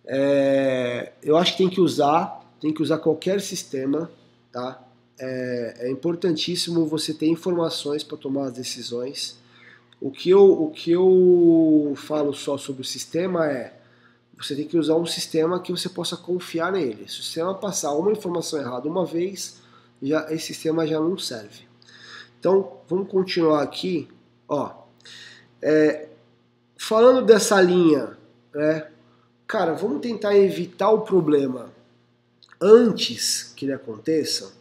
[0.03, 4.09] É, eu acho que tem que usar, tem que usar qualquer sistema,
[4.51, 4.83] tá?
[5.19, 9.37] É, é importantíssimo você ter informações para tomar as decisões.
[10.01, 13.79] O que, eu, o que eu falo só sobre o sistema é
[14.35, 17.07] você tem que usar um sistema que você possa confiar nele.
[17.07, 19.61] Se o sistema passar uma informação errada uma vez,
[20.01, 21.74] já esse sistema já não serve.
[22.45, 24.07] Então, vamos continuar aqui.
[24.47, 24.71] Ó,
[25.59, 26.09] é,
[26.77, 28.15] falando dessa linha,
[28.53, 28.87] né,
[29.47, 31.73] cara, vamos tentar evitar o problema
[32.61, 34.53] antes que ele aconteça.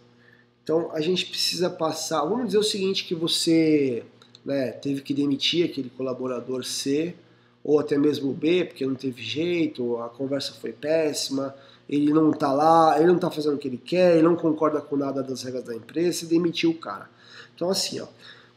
[0.62, 2.24] Então, a gente precisa passar.
[2.24, 4.03] Vamos dizer o seguinte: que você
[4.43, 7.14] né, teve que demitir aquele colaborador C
[7.62, 11.55] ou até mesmo B, porque não teve jeito, a conversa foi péssima,
[11.87, 14.80] ele não tá lá, ele não tá fazendo o que ele quer, ele não concorda
[14.80, 17.12] com nada das regras da empresa e demitiu o cara.
[17.55, 18.07] Então assim, ó,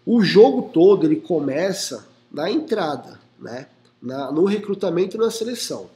[0.06, 3.68] o jogo todo ele começa na entrada, né?
[4.02, 5.90] Na, no recrutamento na seleção.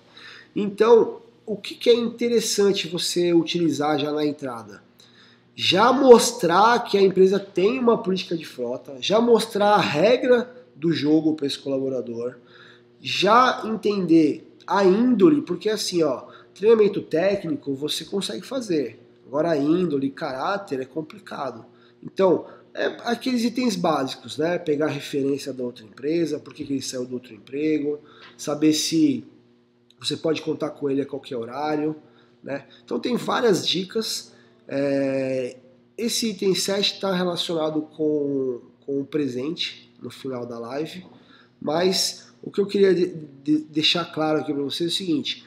[0.55, 4.81] Então, o que, que é interessante você utilizar já na entrada?
[5.55, 10.91] Já mostrar que a empresa tem uma política de frota, já mostrar a regra do
[10.91, 12.35] jogo para esse colaborador,
[12.99, 16.23] já entender a índole, porque assim, ó,
[16.53, 18.99] treinamento técnico você consegue fazer.
[19.27, 21.65] Agora a índole, caráter é complicado.
[22.03, 24.57] Então, é aqueles itens básicos, né?
[24.57, 27.99] Pegar referência da outra empresa, por que ele saiu do outro emprego,
[28.37, 29.25] saber se
[29.99, 31.95] você pode contar com ele a qualquer horário,
[32.43, 32.65] né?
[32.83, 34.33] Então tem várias dicas.
[34.67, 35.57] É,
[35.97, 41.05] esse item 7 está relacionado com, com o presente no final da live,
[41.61, 43.07] mas o que eu queria de,
[43.43, 45.45] de deixar claro aqui para vocês é o seguinte: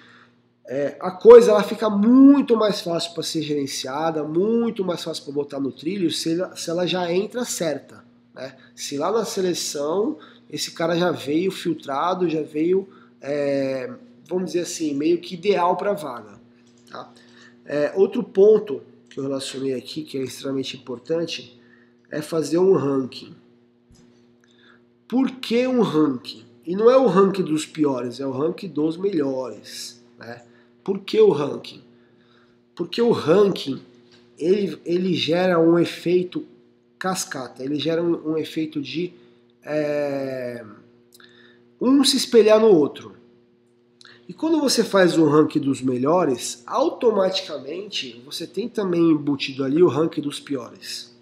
[0.66, 5.32] é, a coisa ela fica muito mais fácil para ser gerenciada, muito mais fácil para
[5.34, 8.02] botar no trilho se ela, se ela já entra certa.
[8.34, 8.56] Né?
[8.74, 10.18] Se lá na seleção
[10.50, 12.88] esse cara já veio filtrado, já veio,
[13.20, 13.92] é,
[14.26, 16.40] vamos dizer assim, meio que ideal para a vaga.
[16.90, 17.12] Tá?
[17.66, 21.60] É, outro ponto que eu relacionei aqui, que é extremamente importante,
[22.10, 23.34] é fazer um ranking.
[25.06, 26.44] Por que um ranking?
[26.64, 30.02] E não é o ranking dos piores, é o ranking dos melhores.
[30.18, 30.42] Né?
[30.84, 31.82] Por que o ranking?
[32.74, 33.80] Porque o ranking
[34.38, 36.46] ele, ele gera um efeito
[36.98, 39.12] cascata, ele gera um, um efeito de
[39.64, 40.64] é,
[41.80, 43.14] um se espelhar no outro.
[44.28, 49.88] E quando você faz o ranking dos melhores, automaticamente você tem também embutido ali o
[49.88, 51.14] ranking dos piores.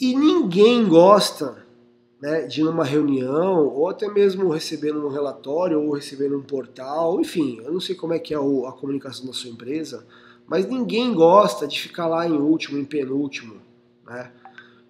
[0.00, 1.66] E ninguém gosta
[2.20, 7.20] né, de ir numa reunião, ou até mesmo recebendo um relatório, ou recebendo um portal,
[7.20, 10.04] enfim, eu não sei como é que é a comunicação da sua empresa,
[10.46, 13.56] mas ninguém gosta de ficar lá em último, em penúltimo.
[14.06, 14.32] Né?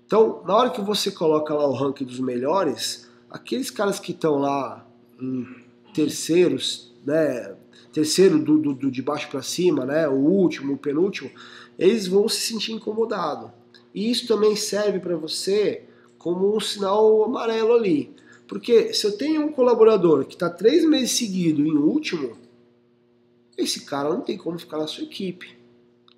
[0.07, 4.39] Então, na hora que você coloca lá o ranking dos melhores, aqueles caras que estão
[4.39, 4.87] lá
[5.21, 5.47] em
[5.93, 7.55] terceiros, né,
[7.93, 11.31] terceiro do, do, do de baixo para cima, né, o último, o penúltimo,
[11.79, 13.51] eles vão se sentir incomodados.
[13.95, 15.88] E isso também serve para você
[16.29, 18.15] como um sinal amarelo ali.
[18.47, 22.37] Porque se eu tenho um colaborador que está três meses seguido em último,
[23.57, 25.59] esse cara não tem como ficar na sua equipe.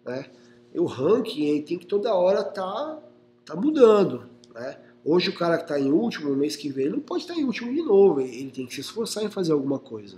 [0.05, 0.27] Né?
[0.75, 2.99] E o ranking tem que toda hora tá,
[3.45, 4.29] tá mudando.
[4.53, 4.79] Né?
[5.05, 7.35] Hoje o cara que está em último, no mês que vem, ele não pode estar
[7.35, 10.17] tá em último de novo, ele tem que se esforçar em fazer alguma coisa.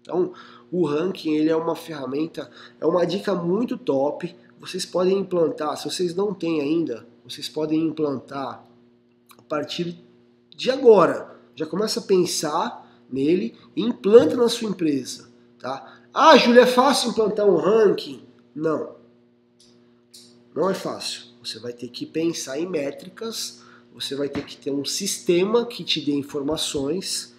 [0.00, 0.32] Então,
[0.70, 2.48] o ranking ele é uma ferramenta,
[2.80, 4.34] é uma dica muito top.
[4.60, 8.64] Vocês podem implantar, se vocês não têm ainda, vocês podem implantar
[9.54, 9.96] partir
[10.50, 11.36] de agora.
[11.54, 15.28] Já começa a pensar nele e implanta na sua empresa,
[15.60, 16.00] tá?
[16.12, 18.24] Ah, Júlia, é fácil implantar um ranking?
[18.54, 18.96] Não.
[20.54, 21.22] Não é fácil.
[21.42, 25.84] Você vai ter que pensar em métricas, você vai ter que ter um sistema que
[25.84, 27.32] te dê informações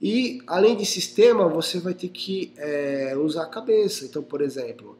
[0.00, 4.06] e, além de sistema, você vai ter que é, usar a cabeça.
[4.06, 4.98] Então, por exemplo,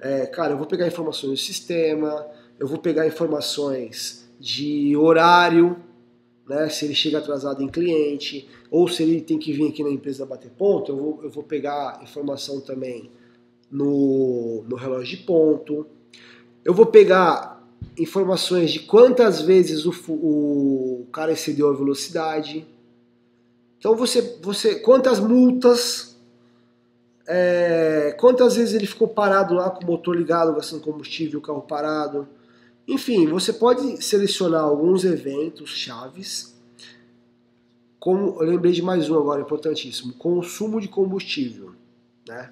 [0.00, 2.26] é, cara, eu vou pegar informações do sistema,
[2.58, 5.76] eu vou pegar informações de horário,
[6.48, 9.90] né, se ele chega atrasado em cliente, ou se ele tem que vir aqui na
[9.90, 13.10] empresa bater ponto, eu vou, eu vou pegar informação também
[13.70, 15.86] no, no relógio de ponto.
[16.64, 17.62] Eu vou pegar
[17.98, 22.66] informações de quantas vezes o, o cara excedeu a velocidade.
[23.78, 26.18] Então você, você quantas multas,
[27.26, 31.62] é, quantas vezes ele ficou parado lá com o motor ligado, gastando combustível, o carro
[31.62, 32.26] parado.
[32.88, 36.56] Enfim, você pode selecionar alguns eventos chaves.
[38.00, 41.74] Como eu lembrei de mais um agora, importantíssimo: consumo de combustível.
[42.26, 42.50] Né?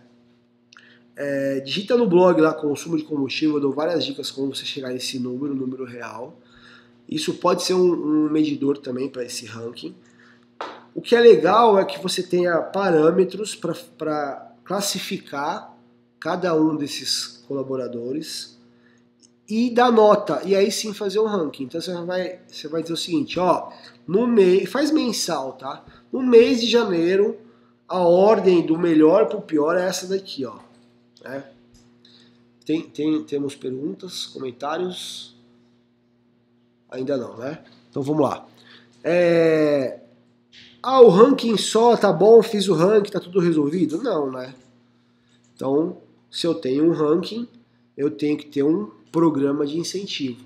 [1.16, 4.90] É, digita no blog lá consumo de combustível, eu dou várias dicas como você chegar
[4.90, 6.38] nesse número, número real.
[7.08, 9.94] Isso pode ser um, um medidor também para esse ranking.
[10.94, 15.74] O que é legal é que você tenha parâmetros para classificar
[16.20, 18.55] cada um desses colaboradores
[19.48, 21.64] e dar nota, e aí sim fazer um ranking.
[21.64, 23.70] Então você vai, você vai dizer o seguinte, ó,
[24.06, 25.84] no mês, faz mensal, tá?
[26.12, 27.38] No mês de janeiro,
[27.88, 30.58] a ordem do melhor para o pior é essa daqui, ó.
[31.22, 31.44] Né?
[32.64, 35.36] Tem, tem, temos perguntas, comentários?
[36.90, 37.62] Ainda não, né?
[37.88, 38.46] Então vamos lá.
[39.04, 40.00] É...
[40.82, 44.02] Ah, o ranking só tá bom, fiz o ranking, tá tudo resolvido?
[44.02, 44.54] Não, né?
[45.54, 45.98] Então,
[46.30, 47.48] se eu tenho um ranking,
[47.96, 50.44] eu tenho que ter um programa de incentivo.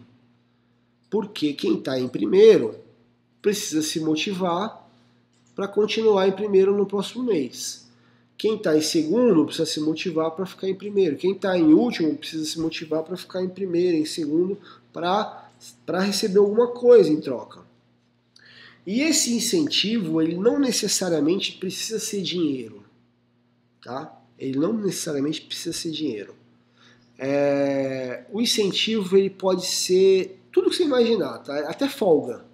[1.08, 2.74] Porque quem está em primeiro
[3.42, 4.88] precisa se motivar
[5.54, 7.88] para continuar em primeiro no próximo mês.
[8.38, 11.16] Quem está em segundo precisa se motivar para ficar em primeiro.
[11.16, 14.56] Quem está em último precisa se motivar para ficar em primeiro, em segundo,
[14.92, 15.50] para
[16.00, 17.60] receber alguma coisa em troca.
[18.86, 22.82] E esse incentivo, ele não necessariamente precisa ser dinheiro,
[23.84, 24.18] tá?
[24.38, 26.34] Ele não necessariamente precisa ser dinheiro.
[27.22, 31.58] É, o incentivo ele pode ser tudo que você imaginar, tá?
[31.68, 32.46] até folga.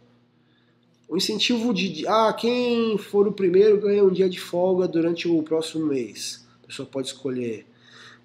[1.09, 5.41] O incentivo de, ah, quem for o primeiro ganha um dia de folga durante o
[5.45, 6.45] próximo mês.
[6.65, 7.65] A pessoa pode escolher.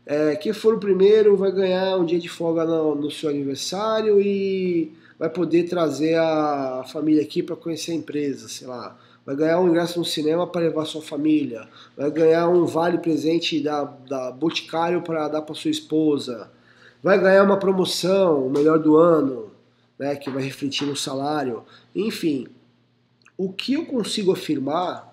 [0.03, 4.19] É, quem for o primeiro vai ganhar um dia de folga no, no seu aniversário
[4.19, 9.59] e vai poder trazer a família aqui para conhecer a empresa, sei lá vai ganhar
[9.59, 14.31] um ingresso no cinema para levar sua família, vai ganhar um vale presente da, da
[14.31, 16.49] Boticário para dar para sua esposa,
[17.03, 19.51] vai ganhar uma promoção, o melhor do ano,
[19.97, 21.63] né, que vai refletir no salário.
[21.95, 22.47] Enfim,
[23.37, 25.11] o que eu consigo afirmar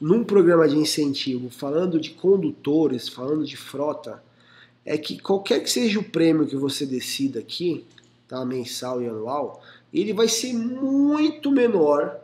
[0.00, 4.22] num programa de incentivo, falando de condutores, falando de frota,
[4.84, 7.84] é que qualquer que seja o prêmio que você decida aqui,
[8.26, 9.62] tá, mensal e anual,
[9.92, 12.18] ele vai ser muito menor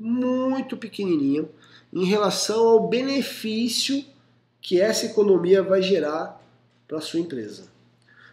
[0.00, 1.46] muito pequenininho
[1.92, 4.02] em relação ao benefício
[4.62, 6.40] que essa economia vai gerar
[6.88, 7.68] para sua empresa.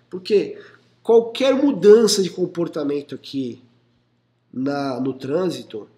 [0.10, 0.58] Porque
[1.04, 3.62] qualquer mudança de comportamento aqui
[4.52, 5.90] na, no trânsito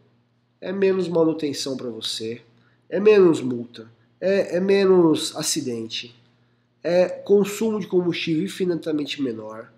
[0.59, 2.41] é menos manutenção para você,
[2.89, 3.87] é menos multa,
[4.19, 6.15] é, é menos acidente,
[6.83, 9.71] é consumo de combustível infinitamente menor.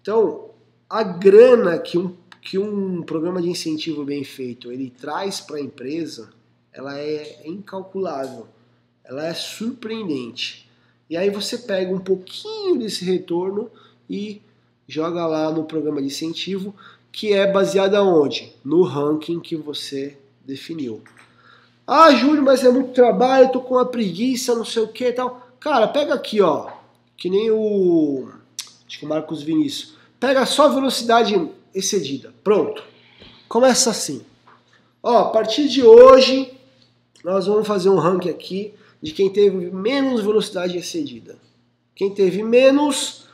[0.00, 0.50] Então,
[0.88, 2.14] a grana que um,
[2.44, 6.30] que um programa de incentivo bem feito ele traz para a empresa,
[6.70, 8.46] ela é incalculável,
[9.02, 10.68] ela é surpreendente.
[11.08, 13.70] E aí você pega um pouquinho desse retorno
[14.08, 14.42] e
[14.86, 16.74] joga lá no programa de incentivo,
[17.10, 18.52] que é baseado aonde?
[18.62, 21.00] No ranking que você definiu.
[21.86, 25.12] Ah, Júlio, mas é muito trabalho, tô com uma preguiça, não sei o que e
[25.12, 25.48] tal.
[25.58, 26.70] Cara, pega aqui, ó,
[27.16, 28.28] que nem o
[28.86, 29.94] acho que o Marcos Vinícius.
[30.20, 31.34] Pega só velocidade
[31.74, 32.32] excedida.
[32.42, 32.82] Pronto.
[33.48, 34.22] Começa assim.
[35.02, 36.52] Ó, a partir de hoje
[37.24, 41.36] nós vamos fazer um ranking aqui de quem teve menos velocidade excedida.
[41.94, 43.26] Quem teve menos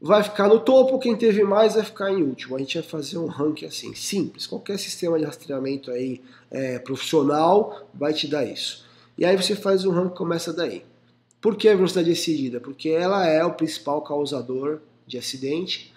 [0.00, 2.56] vai ficar no topo, quem teve mais vai ficar em último.
[2.56, 4.46] A gente vai fazer um ranking assim, simples.
[4.46, 8.86] Qualquer sistema de rastreamento aí é, profissional vai te dar isso.
[9.18, 10.82] E aí você faz um ranking começa daí.
[11.40, 12.60] Por que a velocidade excedida?
[12.60, 15.89] Porque ela é o principal causador de acidente.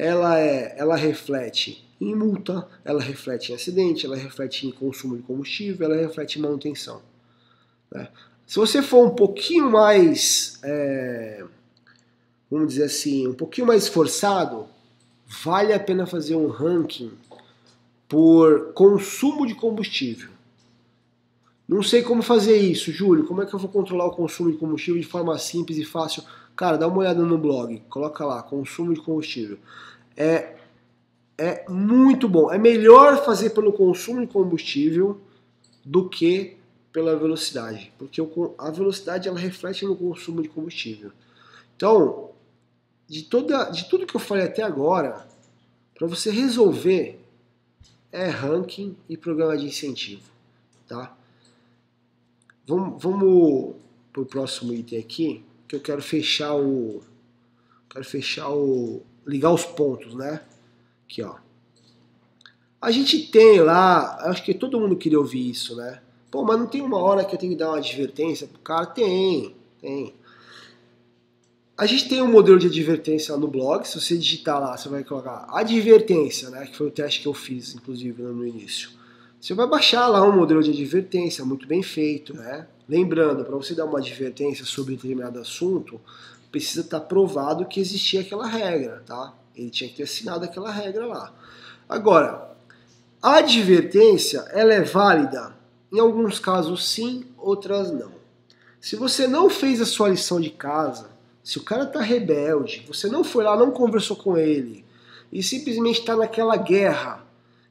[0.00, 5.22] Ela é, ela reflete em multa, ela reflete em acidente, ela reflete em consumo de
[5.22, 7.02] combustível, ela reflete em manutenção.
[7.92, 8.08] Né?
[8.46, 11.44] Se você for um pouquinho mais, é,
[12.50, 14.66] vamos dizer assim, um pouquinho mais esforçado,
[15.44, 17.12] vale a pena fazer um ranking
[18.08, 20.30] por consumo de combustível.
[21.68, 23.26] Não sei como fazer isso, Júlio.
[23.26, 26.24] Como é que eu vou controlar o consumo de combustível de forma simples e fácil?
[26.56, 29.58] Cara, dá uma olhada no blog, coloca lá, consumo de combustível.
[30.20, 30.54] É,
[31.38, 32.52] é muito bom.
[32.52, 35.18] É melhor fazer pelo consumo de combustível
[35.82, 36.58] do que
[36.92, 38.20] pela velocidade, porque
[38.58, 41.10] a velocidade ela reflete no consumo de combustível.
[41.74, 42.32] Então,
[43.08, 45.26] de, toda, de tudo que eu falei até agora,
[45.94, 47.18] para você resolver
[48.12, 50.28] é ranking e programa de incentivo,
[50.86, 51.16] tá?
[52.66, 53.76] Vamos, vamos
[54.12, 57.02] para o próximo item aqui, que eu quero fechar o,
[57.88, 60.40] quero fechar o, ligar os pontos, né?
[61.04, 61.36] Aqui, ó.
[62.80, 66.00] A gente tem lá, acho que todo mundo queria ouvir isso, né?
[66.30, 68.86] Pô, mas não tem uma hora que eu tenho que dar uma advertência pro cara?
[68.86, 70.14] Tem, tem.
[71.76, 73.86] A gente tem um modelo de advertência no blog.
[73.86, 76.66] Se você digitar lá, você vai colocar advertência, né?
[76.66, 78.90] Que foi o teste que eu fiz, inclusive, no início.
[79.40, 82.66] Você vai baixar lá um modelo de advertência muito bem feito, né?
[82.88, 86.00] Lembrando, para você dar uma advertência sobre determinado assunto,
[86.50, 89.34] precisa estar tá provado que existia aquela regra, tá?
[89.54, 91.32] Ele tinha que ter assinado aquela regra lá.
[91.88, 92.50] Agora,
[93.22, 95.54] a advertência, ela é válida
[95.92, 98.12] em alguns casos sim, outras não.
[98.80, 101.10] Se você não fez a sua lição de casa,
[101.42, 104.84] se o cara tá rebelde, você não foi lá, não conversou com ele,
[105.32, 107.24] e simplesmente está naquela guerra,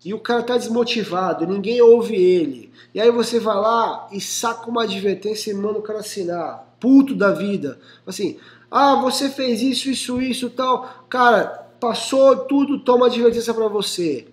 [0.03, 4.69] e o cara tá desmotivado, ninguém ouve ele, e aí você vai lá e saca
[4.69, 8.37] uma advertência e manda o cara assinar, puto da vida, assim,
[8.71, 11.47] ah, você fez isso, isso, isso, tal, cara,
[11.79, 14.27] passou tudo, toma advertência para você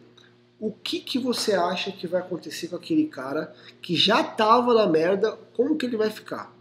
[0.59, 4.87] o que, que você acha que vai acontecer com aquele cara que já tava na
[4.87, 6.55] merda, como que ele vai ficar?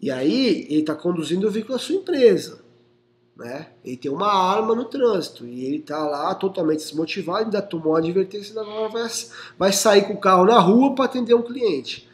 [0.00, 2.62] E aí ele está conduzindo o veículo da sua empresa.
[3.34, 3.70] Né?
[3.84, 7.98] Ele tem uma arma no trânsito e ele está lá totalmente desmotivado, ainda tomou uma
[7.98, 9.10] advertência agora vai,
[9.58, 12.08] vai sair com o carro na rua para atender um cliente.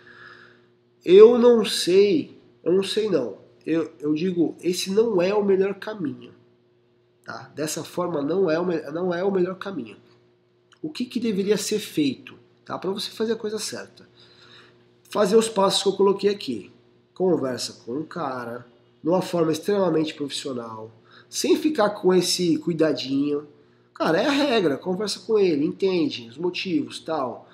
[1.05, 3.40] Eu não sei, eu não sei não.
[3.65, 6.33] Eu, eu digo, esse não é o melhor caminho.
[7.25, 7.51] Tá?
[7.55, 9.97] Dessa forma não é o, não é o melhor caminho
[10.83, 12.35] o que, que deveria ser feito
[12.65, 12.79] tá?
[12.79, 14.09] para você fazer a coisa certa.
[15.09, 16.73] Fazer os passos que eu coloquei aqui.
[17.15, 18.67] Conversa com um cara,
[19.03, 20.91] de uma forma extremamente profissional,
[21.29, 23.47] sem ficar com esse cuidadinho.
[23.95, 27.49] Cara, é a regra, conversa com ele, entende os motivos tal.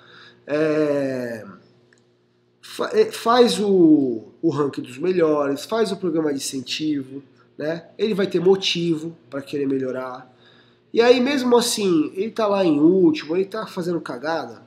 [0.45, 1.45] É
[3.11, 7.23] faz o, o ranking dos melhores, faz o programa de incentivo,
[7.57, 7.87] né?
[7.97, 10.31] Ele vai ter motivo para querer melhorar.
[10.93, 14.63] E aí, mesmo assim, ele tá lá em último, ele tá fazendo cagada,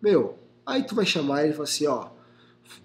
[0.00, 0.36] meu,
[0.66, 2.08] aí tu vai chamar ele e fala assim, ó,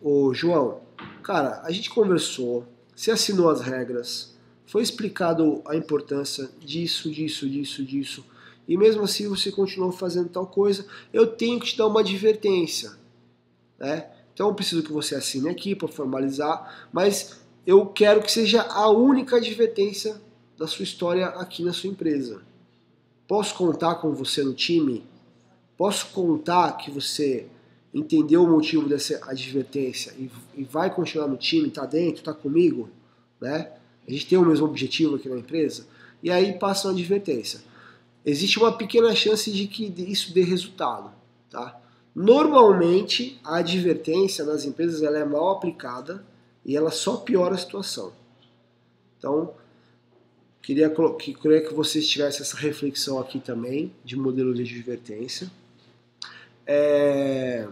[0.02, 0.82] ô João,
[1.24, 2.66] cara, a gente conversou,
[2.96, 8.26] você assinou as regras, foi explicado a importância disso, disso, disso, disso,
[8.68, 12.92] e mesmo assim você continuou fazendo tal coisa, eu tenho que te dar uma advertência,
[13.80, 14.10] né?
[14.38, 18.88] Então eu preciso que você assine aqui para formalizar, mas eu quero que seja a
[18.88, 20.22] única advertência
[20.56, 22.44] da sua história aqui na sua empresa.
[23.28, 25.04] Posso contar com você no time?
[25.76, 27.48] Posso contar que você
[27.92, 32.92] entendeu o motivo dessa advertência e, e vai continuar no time, tá dentro, tá comigo,
[33.42, 33.72] né?
[34.08, 35.88] A gente tem o mesmo objetivo aqui na empresa.
[36.22, 37.60] E aí passa uma advertência.
[38.24, 41.12] Existe uma pequena chance de que isso dê resultado,
[41.50, 41.82] tá?
[42.20, 46.26] Normalmente a advertência nas empresas ela é mal aplicada
[46.66, 48.12] e ela só piora a situação.
[49.20, 49.54] Então,
[50.64, 55.52] queria, que, queria que vocês tivessem essa reflexão aqui também de modelo de advertência.
[56.66, 57.68] É,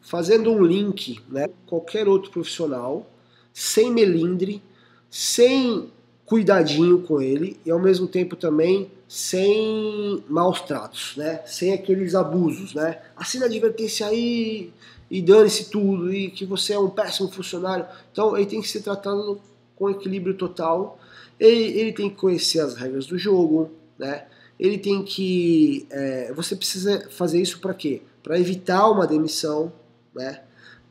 [0.00, 3.06] fazendo um link, né, qualquer outro profissional,
[3.52, 4.62] sem melindre,
[5.10, 5.92] sem
[6.24, 11.42] cuidadinho com ele e ao mesmo tempo também sem maus tratos, né?
[11.46, 13.00] Sem aqueles abusos, né?
[13.16, 14.72] Assina advertência aí
[15.10, 17.86] e dane-se tudo e que você é um péssimo funcionário.
[18.12, 19.40] Então ele tem que ser tratado
[19.76, 20.98] com equilíbrio total.
[21.38, 24.26] Ele, ele tem que conhecer as regras do jogo, né?
[24.58, 25.86] Ele tem que.
[25.90, 28.02] É, você precisa fazer isso para quê?
[28.22, 29.72] Para evitar uma demissão,
[30.14, 30.42] né?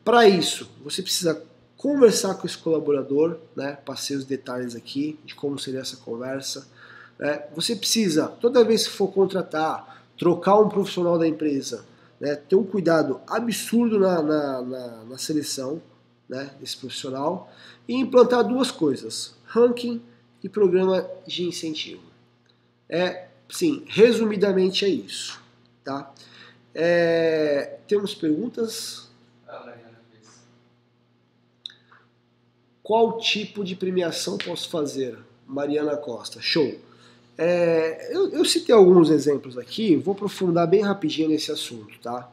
[0.04, 1.42] Para isso, você precisa
[1.76, 3.76] conversar com esse colaborador, né?
[3.84, 6.66] Passei os detalhes aqui de como seria essa conversa.
[7.18, 7.44] Né?
[7.54, 11.84] Você precisa, toda vez que for contratar, trocar um profissional da empresa,
[12.20, 12.34] né?
[12.34, 15.80] ter um cuidado absurdo na, na, na, na seleção
[16.28, 16.50] né?
[16.60, 17.52] desse profissional
[17.88, 20.02] e implantar duas coisas: ranking
[20.42, 22.02] e programa de incentivo.
[22.88, 25.40] É, sim, resumidamente é isso,
[25.82, 26.12] tá?
[26.74, 29.06] É, temos perguntas?
[32.86, 35.18] Qual tipo de premiação posso fazer?
[35.44, 36.40] Mariana Costa.
[36.40, 36.78] Show.
[37.38, 42.30] É, eu, eu, citei alguns exemplos aqui, vou aprofundar bem rapidinho nesse assunto, tá?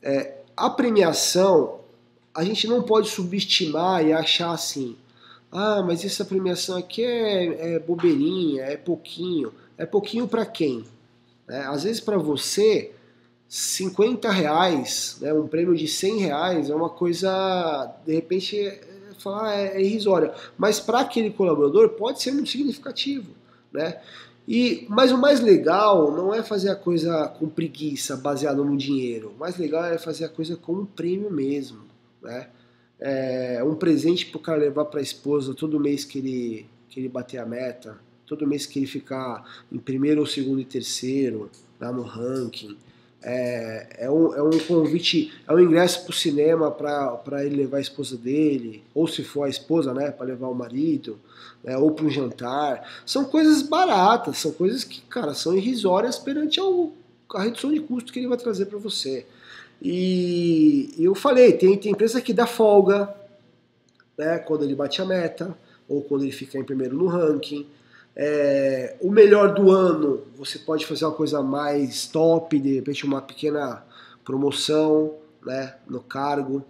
[0.00, 1.80] É, a premiação,
[2.32, 4.96] a gente não pode subestimar e achar assim,
[5.50, 9.52] ah, mas essa premiação aqui é, é bobeirinha, é pouquinho.
[9.76, 10.84] É pouquinho para quem?
[11.48, 12.92] É, às vezes para você,
[13.48, 18.80] 50 reais, né, um prêmio de 100 reais é uma coisa, de repente,
[19.18, 20.32] falar é, é irrisória.
[20.56, 23.40] Mas para aquele colaborador pode ser muito significativo.
[23.72, 24.00] Né?
[24.48, 29.32] E, mas o mais legal não é fazer a coisa com preguiça, baseado no dinheiro.
[29.36, 31.82] O mais legal é fazer a coisa com um prêmio mesmo.
[32.22, 32.48] Né?
[32.98, 37.00] É um presente para o cara levar para a esposa todo mês que ele, que
[37.00, 41.50] ele bater a meta, todo mês que ele ficar em primeiro ou segundo e terceiro
[41.80, 42.76] lá no ranking.
[43.22, 47.76] É, é, um, é um convite, é um ingresso para o cinema para ele levar
[47.76, 51.18] a esposa dele, ou se for a esposa, né, para levar o marido,
[51.62, 52.88] né, ou para um jantar.
[53.04, 56.92] São coisas baratas, são coisas que, cara, são irrisórias perante ao,
[57.34, 59.26] a redução de custo que ele vai trazer para você.
[59.82, 63.14] E eu falei, tem, tem empresa que dá folga
[64.16, 65.56] né, quando ele bate a meta,
[65.88, 67.66] ou quando ele fica em primeiro no ranking.
[68.14, 73.22] É, o melhor do ano, você pode fazer uma coisa mais top, de repente uma
[73.22, 73.84] pequena
[74.24, 76.64] promoção né, no cargo.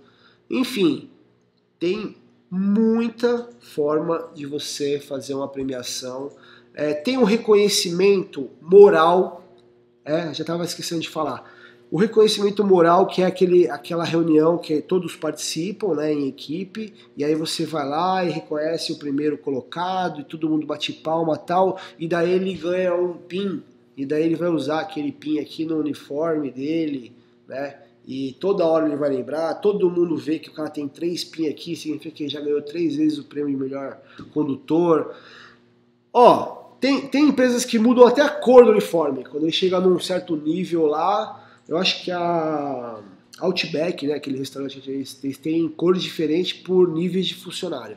[0.49, 1.11] Enfim,
[1.79, 2.17] tem
[2.51, 6.31] muita forma de você fazer uma premiação.
[6.75, 9.45] É, tem um reconhecimento moral,
[10.05, 11.60] é, já estava esquecendo de falar
[11.91, 17.25] o reconhecimento moral, que é aquele, aquela reunião que todos participam né, em equipe, e
[17.25, 21.81] aí você vai lá e reconhece o primeiro colocado, e todo mundo bate palma tal,
[21.99, 23.61] e daí ele ganha um pin,
[23.97, 27.13] e daí ele vai usar aquele pin aqui no uniforme dele,
[27.49, 27.77] né?
[28.07, 31.49] E toda hora ele vai lembrar, todo mundo vê que o cara tem três pin
[31.49, 33.99] aqui, significa que ele já ganhou três vezes o prêmio de melhor
[34.33, 35.15] condutor.
[36.13, 39.25] Ó, tem, tem empresas que mudam até a cor do uniforme.
[39.25, 41.40] Quando ele chega num certo nível lá,
[41.71, 43.01] eu acho que a
[43.39, 47.97] Outback, né, aquele restaurante, eles têm cores diferentes por níveis de funcionário.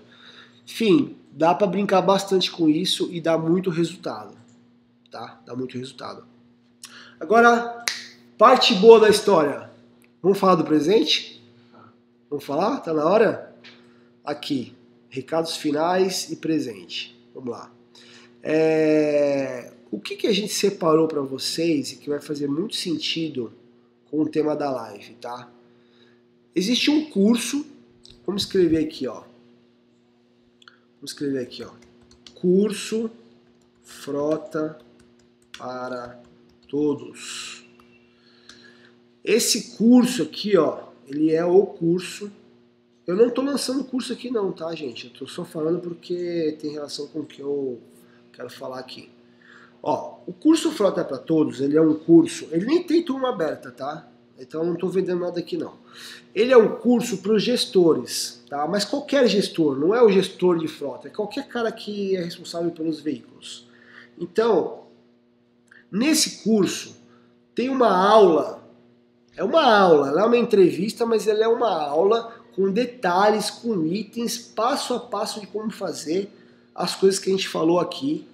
[0.64, 4.38] Enfim, dá para brincar bastante com isso e dá muito resultado,
[5.10, 5.42] tá?
[5.44, 6.24] Dá muito resultado.
[7.20, 7.84] Agora,
[8.38, 9.72] parte boa da história.
[10.22, 11.44] Vamos falar do presente?
[12.30, 12.78] Vamos falar?
[12.80, 13.56] Tá na hora?
[14.24, 14.76] Aqui,
[15.10, 17.20] recados finais e presente.
[17.34, 17.72] Vamos lá.
[18.44, 19.74] É...
[19.90, 23.52] O que, que a gente separou para vocês e que vai fazer muito sentido
[24.14, 25.52] com o tema da live, tá?
[26.56, 27.66] Existe um curso,
[28.24, 29.24] vamos escrever aqui, ó.
[30.98, 31.72] Vamos escrever aqui, ó.
[32.36, 33.10] Curso
[33.82, 34.78] Frota
[35.58, 36.22] para
[36.68, 37.66] Todos.
[39.24, 42.32] Esse curso aqui, ó, ele é o curso.
[43.08, 45.06] Eu não estou lançando curso aqui não, tá, gente?
[45.06, 47.82] Eu estou só falando porque tem relação com o que eu
[48.32, 49.10] quero falar aqui.
[49.86, 53.70] Ó, o curso Frota para Todos, ele é um curso, ele nem tem turma aberta,
[53.70, 54.08] tá?
[54.40, 55.74] Então não estou vendendo nada aqui não.
[56.34, 58.66] Ele é um curso para os gestores, tá?
[58.66, 62.72] Mas qualquer gestor, não é o gestor de frota, é qualquer cara que é responsável
[62.72, 63.68] pelos veículos.
[64.18, 64.84] Então,
[65.92, 66.96] nesse curso
[67.54, 68.64] tem uma aula,
[69.36, 73.86] é uma aula, ela é uma entrevista, mas ela é uma aula com detalhes, com
[73.86, 76.32] itens, passo a passo de como fazer
[76.74, 78.26] as coisas que a gente falou aqui,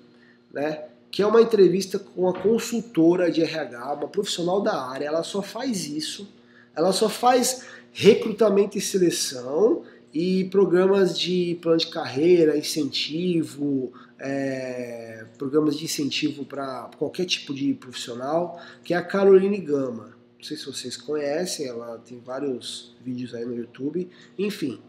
[0.53, 0.88] né?
[1.11, 5.05] Que é uma entrevista com a consultora de RH, uma profissional da área.
[5.05, 6.27] Ela só faz isso,
[6.75, 9.83] ela só faz recrutamento e seleção
[10.13, 17.73] e programas de plano de carreira, incentivo, é, programas de incentivo para qualquer tipo de
[17.73, 20.17] profissional, que é a Caroline Gama.
[20.37, 24.09] Não sei se vocês conhecem, ela tem vários vídeos aí no YouTube.
[24.37, 24.79] Enfim,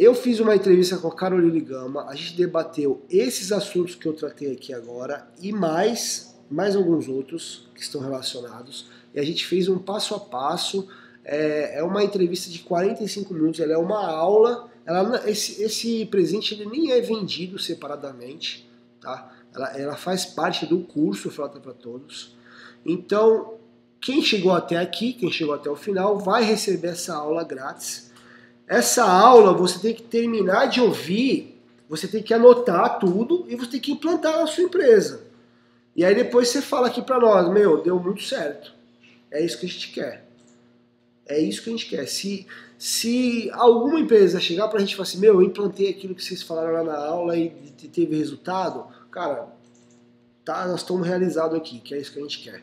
[0.00, 4.14] eu fiz uma entrevista com a Caroline Gama, a gente debateu esses assuntos que eu
[4.14, 8.88] tratei aqui agora e mais, mais alguns outros que estão relacionados.
[9.12, 10.88] E a gente fez um passo a passo.
[11.22, 14.70] É, é uma entrevista de 45 minutos, ela é uma aula.
[14.86, 18.66] Ela, esse, esse presente ele nem é vendido separadamente,
[19.02, 19.30] tá?
[19.54, 22.34] Ela, ela faz parte do curso Frota para Todos.
[22.86, 23.58] Então,
[24.00, 28.09] quem chegou até aqui, quem chegou até o final, vai receber essa aula grátis.
[28.70, 33.72] Essa aula você tem que terminar de ouvir, você tem que anotar tudo e você
[33.72, 35.24] tem que implantar na sua empresa.
[35.96, 38.72] E aí depois você fala aqui para nós, meu, deu muito certo.
[39.28, 40.24] É isso que a gente quer.
[41.26, 42.06] É isso que a gente quer.
[42.06, 42.46] Se,
[42.78, 46.22] se alguma empresa chegar para a gente e falar assim, meu, eu implantei aquilo que
[46.22, 47.50] vocês falaram lá na aula e
[47.92, 49.48] teve resultado, cara,
[50.44, 52.62] tá, nós estamos realizados aqui, que é isso que a gente quer.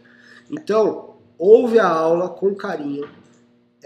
[0.50, 3.10] Então, ouve a aula com carinho,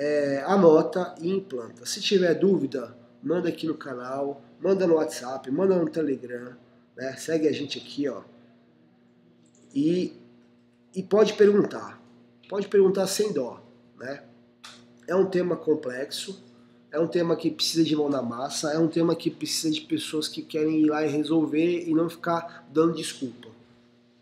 [0.02, 1.86] é, anota e implanta.
[1.86, 6.56] Se tiver dúvida, manda aqui no canal, manda no WhatsApp, manda no Telegram,
[6.98, 7.16] né?
[7.18, 8.24] segue a gente aqui, ó.
[9.76, 10.14] E,
[10.96, 12.02] e pode perguntar,
[12.50, 13.64] pode perguntar sem dó,
[14.00, 14.24] né?
[15.08, 16.44] É um tema complexo,
[16.92, 19.82] é um tema que precisa de mão na massa, é um tema que precisa de
[19.82, 23.50] pessoas que querem ir lá e resolver e não ficar dando desculpa.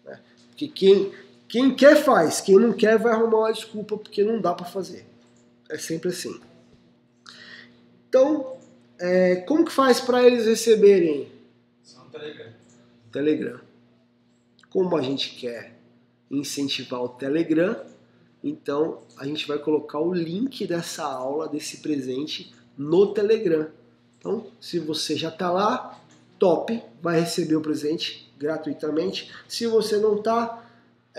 [0.04, 0.20] Né?
[0.50, 1.14] Porque quem,
[1.48, 5.09] quem quer faz, quem não quer vai arrumar uma desculpa porque não dá para fazer.
[5.70, 6.39] É sempre assim.
[8.09, 8.57] Então,
[8.99, 11.32] é, como que faz para eles receberem?
[11.84, 12.51] Só no Telegram.
[13.11, 13.61] Telegram.
[14.70, 15.78] Como a gente quer
[16.30, 17.80] incentivar o Telegram,
[18.43, 23.67] então a gente vai colocar o link dessa aula, desse presente, no Telegram.
[24.17, 26.01] Então, se você já está lá,
[26.38, 29.32] top, vai receber o presente gratuitamente.
[29.47, 30.68] Se você não está,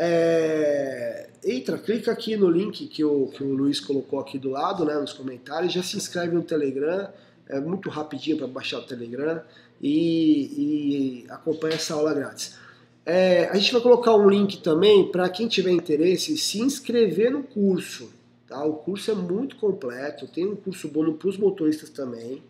[0.02, 1.28] é...
[1.44, 4.94] entra, clica aqui no link que o, que o Luiz colocou aqui do lado, né,
[4.94, 7.08] nos comentários, já se inscreve no Telegram,
[7.48, 9.42] é muito rapidinho para baixar o Telegram
[9.80, 12.56] e, e acompanha essa aula grátis.
[13.04, 17.42] É, a gente vai colocar um link também para quem tiver interesse se inscrever no
[17.42, 18.10] curso.
[18.46, 18.64] Tá?
[18.64, 22.42] O curso é muito completo, tem um curso bom para os motoristas também.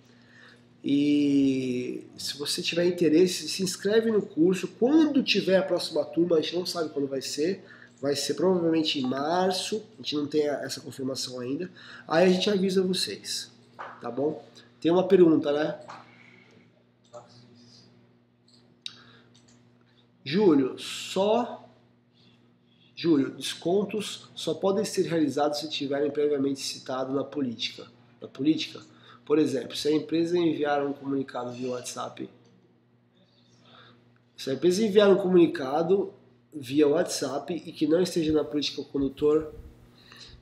[0.82, 4.66] E se você tiver interesse, se inscreve no curso.
[4.66, 7.64] Quando tiver a próxima turma, a gente não sabe quando vai ser.
[8.00, 9.84] Vai ser provavelmente em março.
[9.94, 11.70] A gente não tem essa confirmação ainda.
[12.08, 13.50] Aí a gente avisa vocês.
[14.00, 14.42] Tá bom?
[14.80, 15.78] Tem uma pergunta, né?
[20.24, 21.68] Júlio, só.
[22.96, 27.86] Júlio, descontos só podem ser realizados se tiverem previamente citado na política.
[28.20, 28.80] Na política?
[29.30, 32.28] Por exemplo, se a empresa enviar um comunicado via WhatsApp,
[34.36, 36.12] se a empresa enviar um comunicado
[36.52, 39.54] via WhatsApp e que não esteja na política o condutor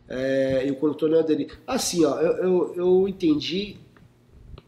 [0.09, 1.59] é, e o condutor não aderir.
[1.67, 3.77] Assim, ó, eu, eu, eu entendi,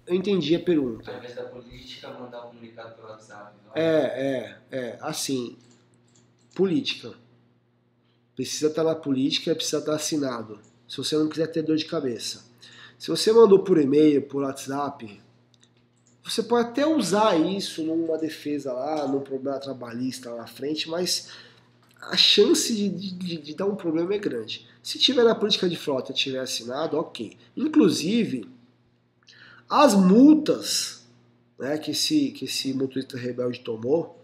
[0.07, 1.11] eu entendi a pergunta.
[1.11, 3.57] Ao invés da política, mandar um comunicado pelo WhatsApp.
[3.65, 3.73] não?
[3.75, 5.57] É, é, é, assim,
[6.55, 7.15] política.
[8.37, 10.61] Precisa estar na política, precisa estar assinado.
[10.87, 12.50] Se você não quiser ter dor de cabeça.
[13.01, 15.19] Se você mandou por e-mail, por WhatsApp,
[16.23, 21.29] você pode até usar isso numa defesa lá, num problema trabalhista lá na frente, mas
[21.99, 24.69] a chance de, de, de dar um problema é grande.
[24.83, 27.39] Se tiver na política de frota tiver assinado, ok.
[27.57, 28.47] Inclusive,
[29.67, 31.09] as multas
[31.59, 34.23] né, que, esse, que esse motorista rebelde tomou,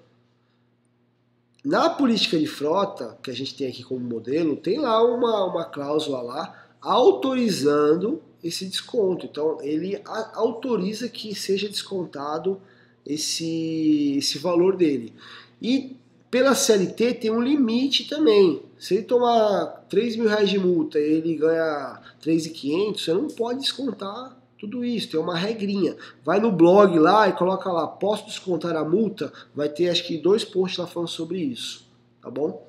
[1.64, 5.64] na política de frota, que a gente tem aqui como modelo, tem lá uma, uma
[5.64, 9.26] cláusula lá autorizando esse desconto.
[9.26, 10.00] Então, ele
[10.34, 12.60] autoriza que seja descontado
[13.04, 15.12] esse, esse valor dele.
[15.60, 15.96] E
[16.30, 18.62] pela CLT tem um limite também.
[18.78, 23.60] Se ele tomar 3 mil reais de multa e ele ganha 3.500, você não pode
[23.60, 25.96] descontar tudo isso, tem uma regrinha.
[26.24, 29.32] Vai no blog lá e coloca lá, posso descontar a multa?
[29.54, 31.86] Vai ter acho que dois posts lá falando sobre isso,
[32.20, 32.66] tá bom?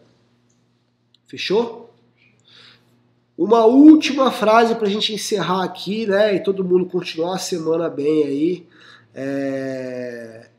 [1.26, 1.87] Fechou?
[3.38, 6.36] Uma última frase para a gente encerrar aqui, né?
[6.36, 8.68] E todo mundo continuar a semana bem aí.
[9.14, 10.50] É...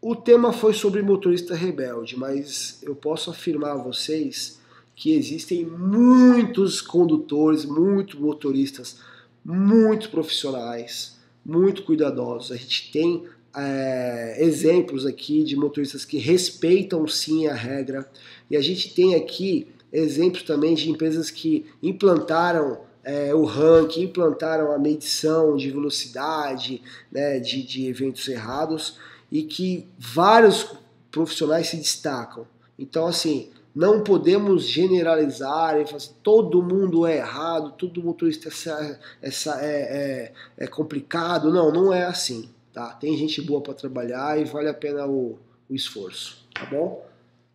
[0.00, 4.60] O tema foi sobre motorista rebelde, mas eu posso afirmar a vocês
[4.94, 9.00] que existem muitos condutores, muitos motoristas,
[9.44, 12.52] muito profissionais, muito cuidadosos.
[12.52, 13.24] A gente tem
[13.56, 18.08] é, exemplos aqui de motoristas que respeitam sim a regra,
[18.48, 19.66] e a gente tem aqui
[19.96, 27.38] exemplos também de empresas que implantaram é, o ranking, implantaram a medição de velocidade né,
[27.38, 28.98] de, de eventos errados
[29.30, 30.74] e que vários
[31.10, 32.46] profissionais se destacam.
[32.78, 38.98] Então, assim, não podemos generalizar e falar assim, todo mundo é errado, todo motorista é,
[39.22, 39.30] é,
[39.60, 41.52] é, é complicado.
[41.52, 42.50] Não, não é assim.
[42.72, 42.88] Tá?
[42.90, 45.38] Tem gente boa para trabalhar e vale a pena o,
[45.70, 46.44] o esforço.
[46.52, 47.06] Tá bom?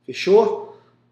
[0.05, 0.70] Fechou?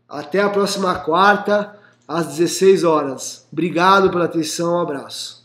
[0.10, 1.76] Até a próxima quarta,
[2.08, 3.46] às 16 horas.
[3.52, 5.39] Obrigado pela atenção, um abraço.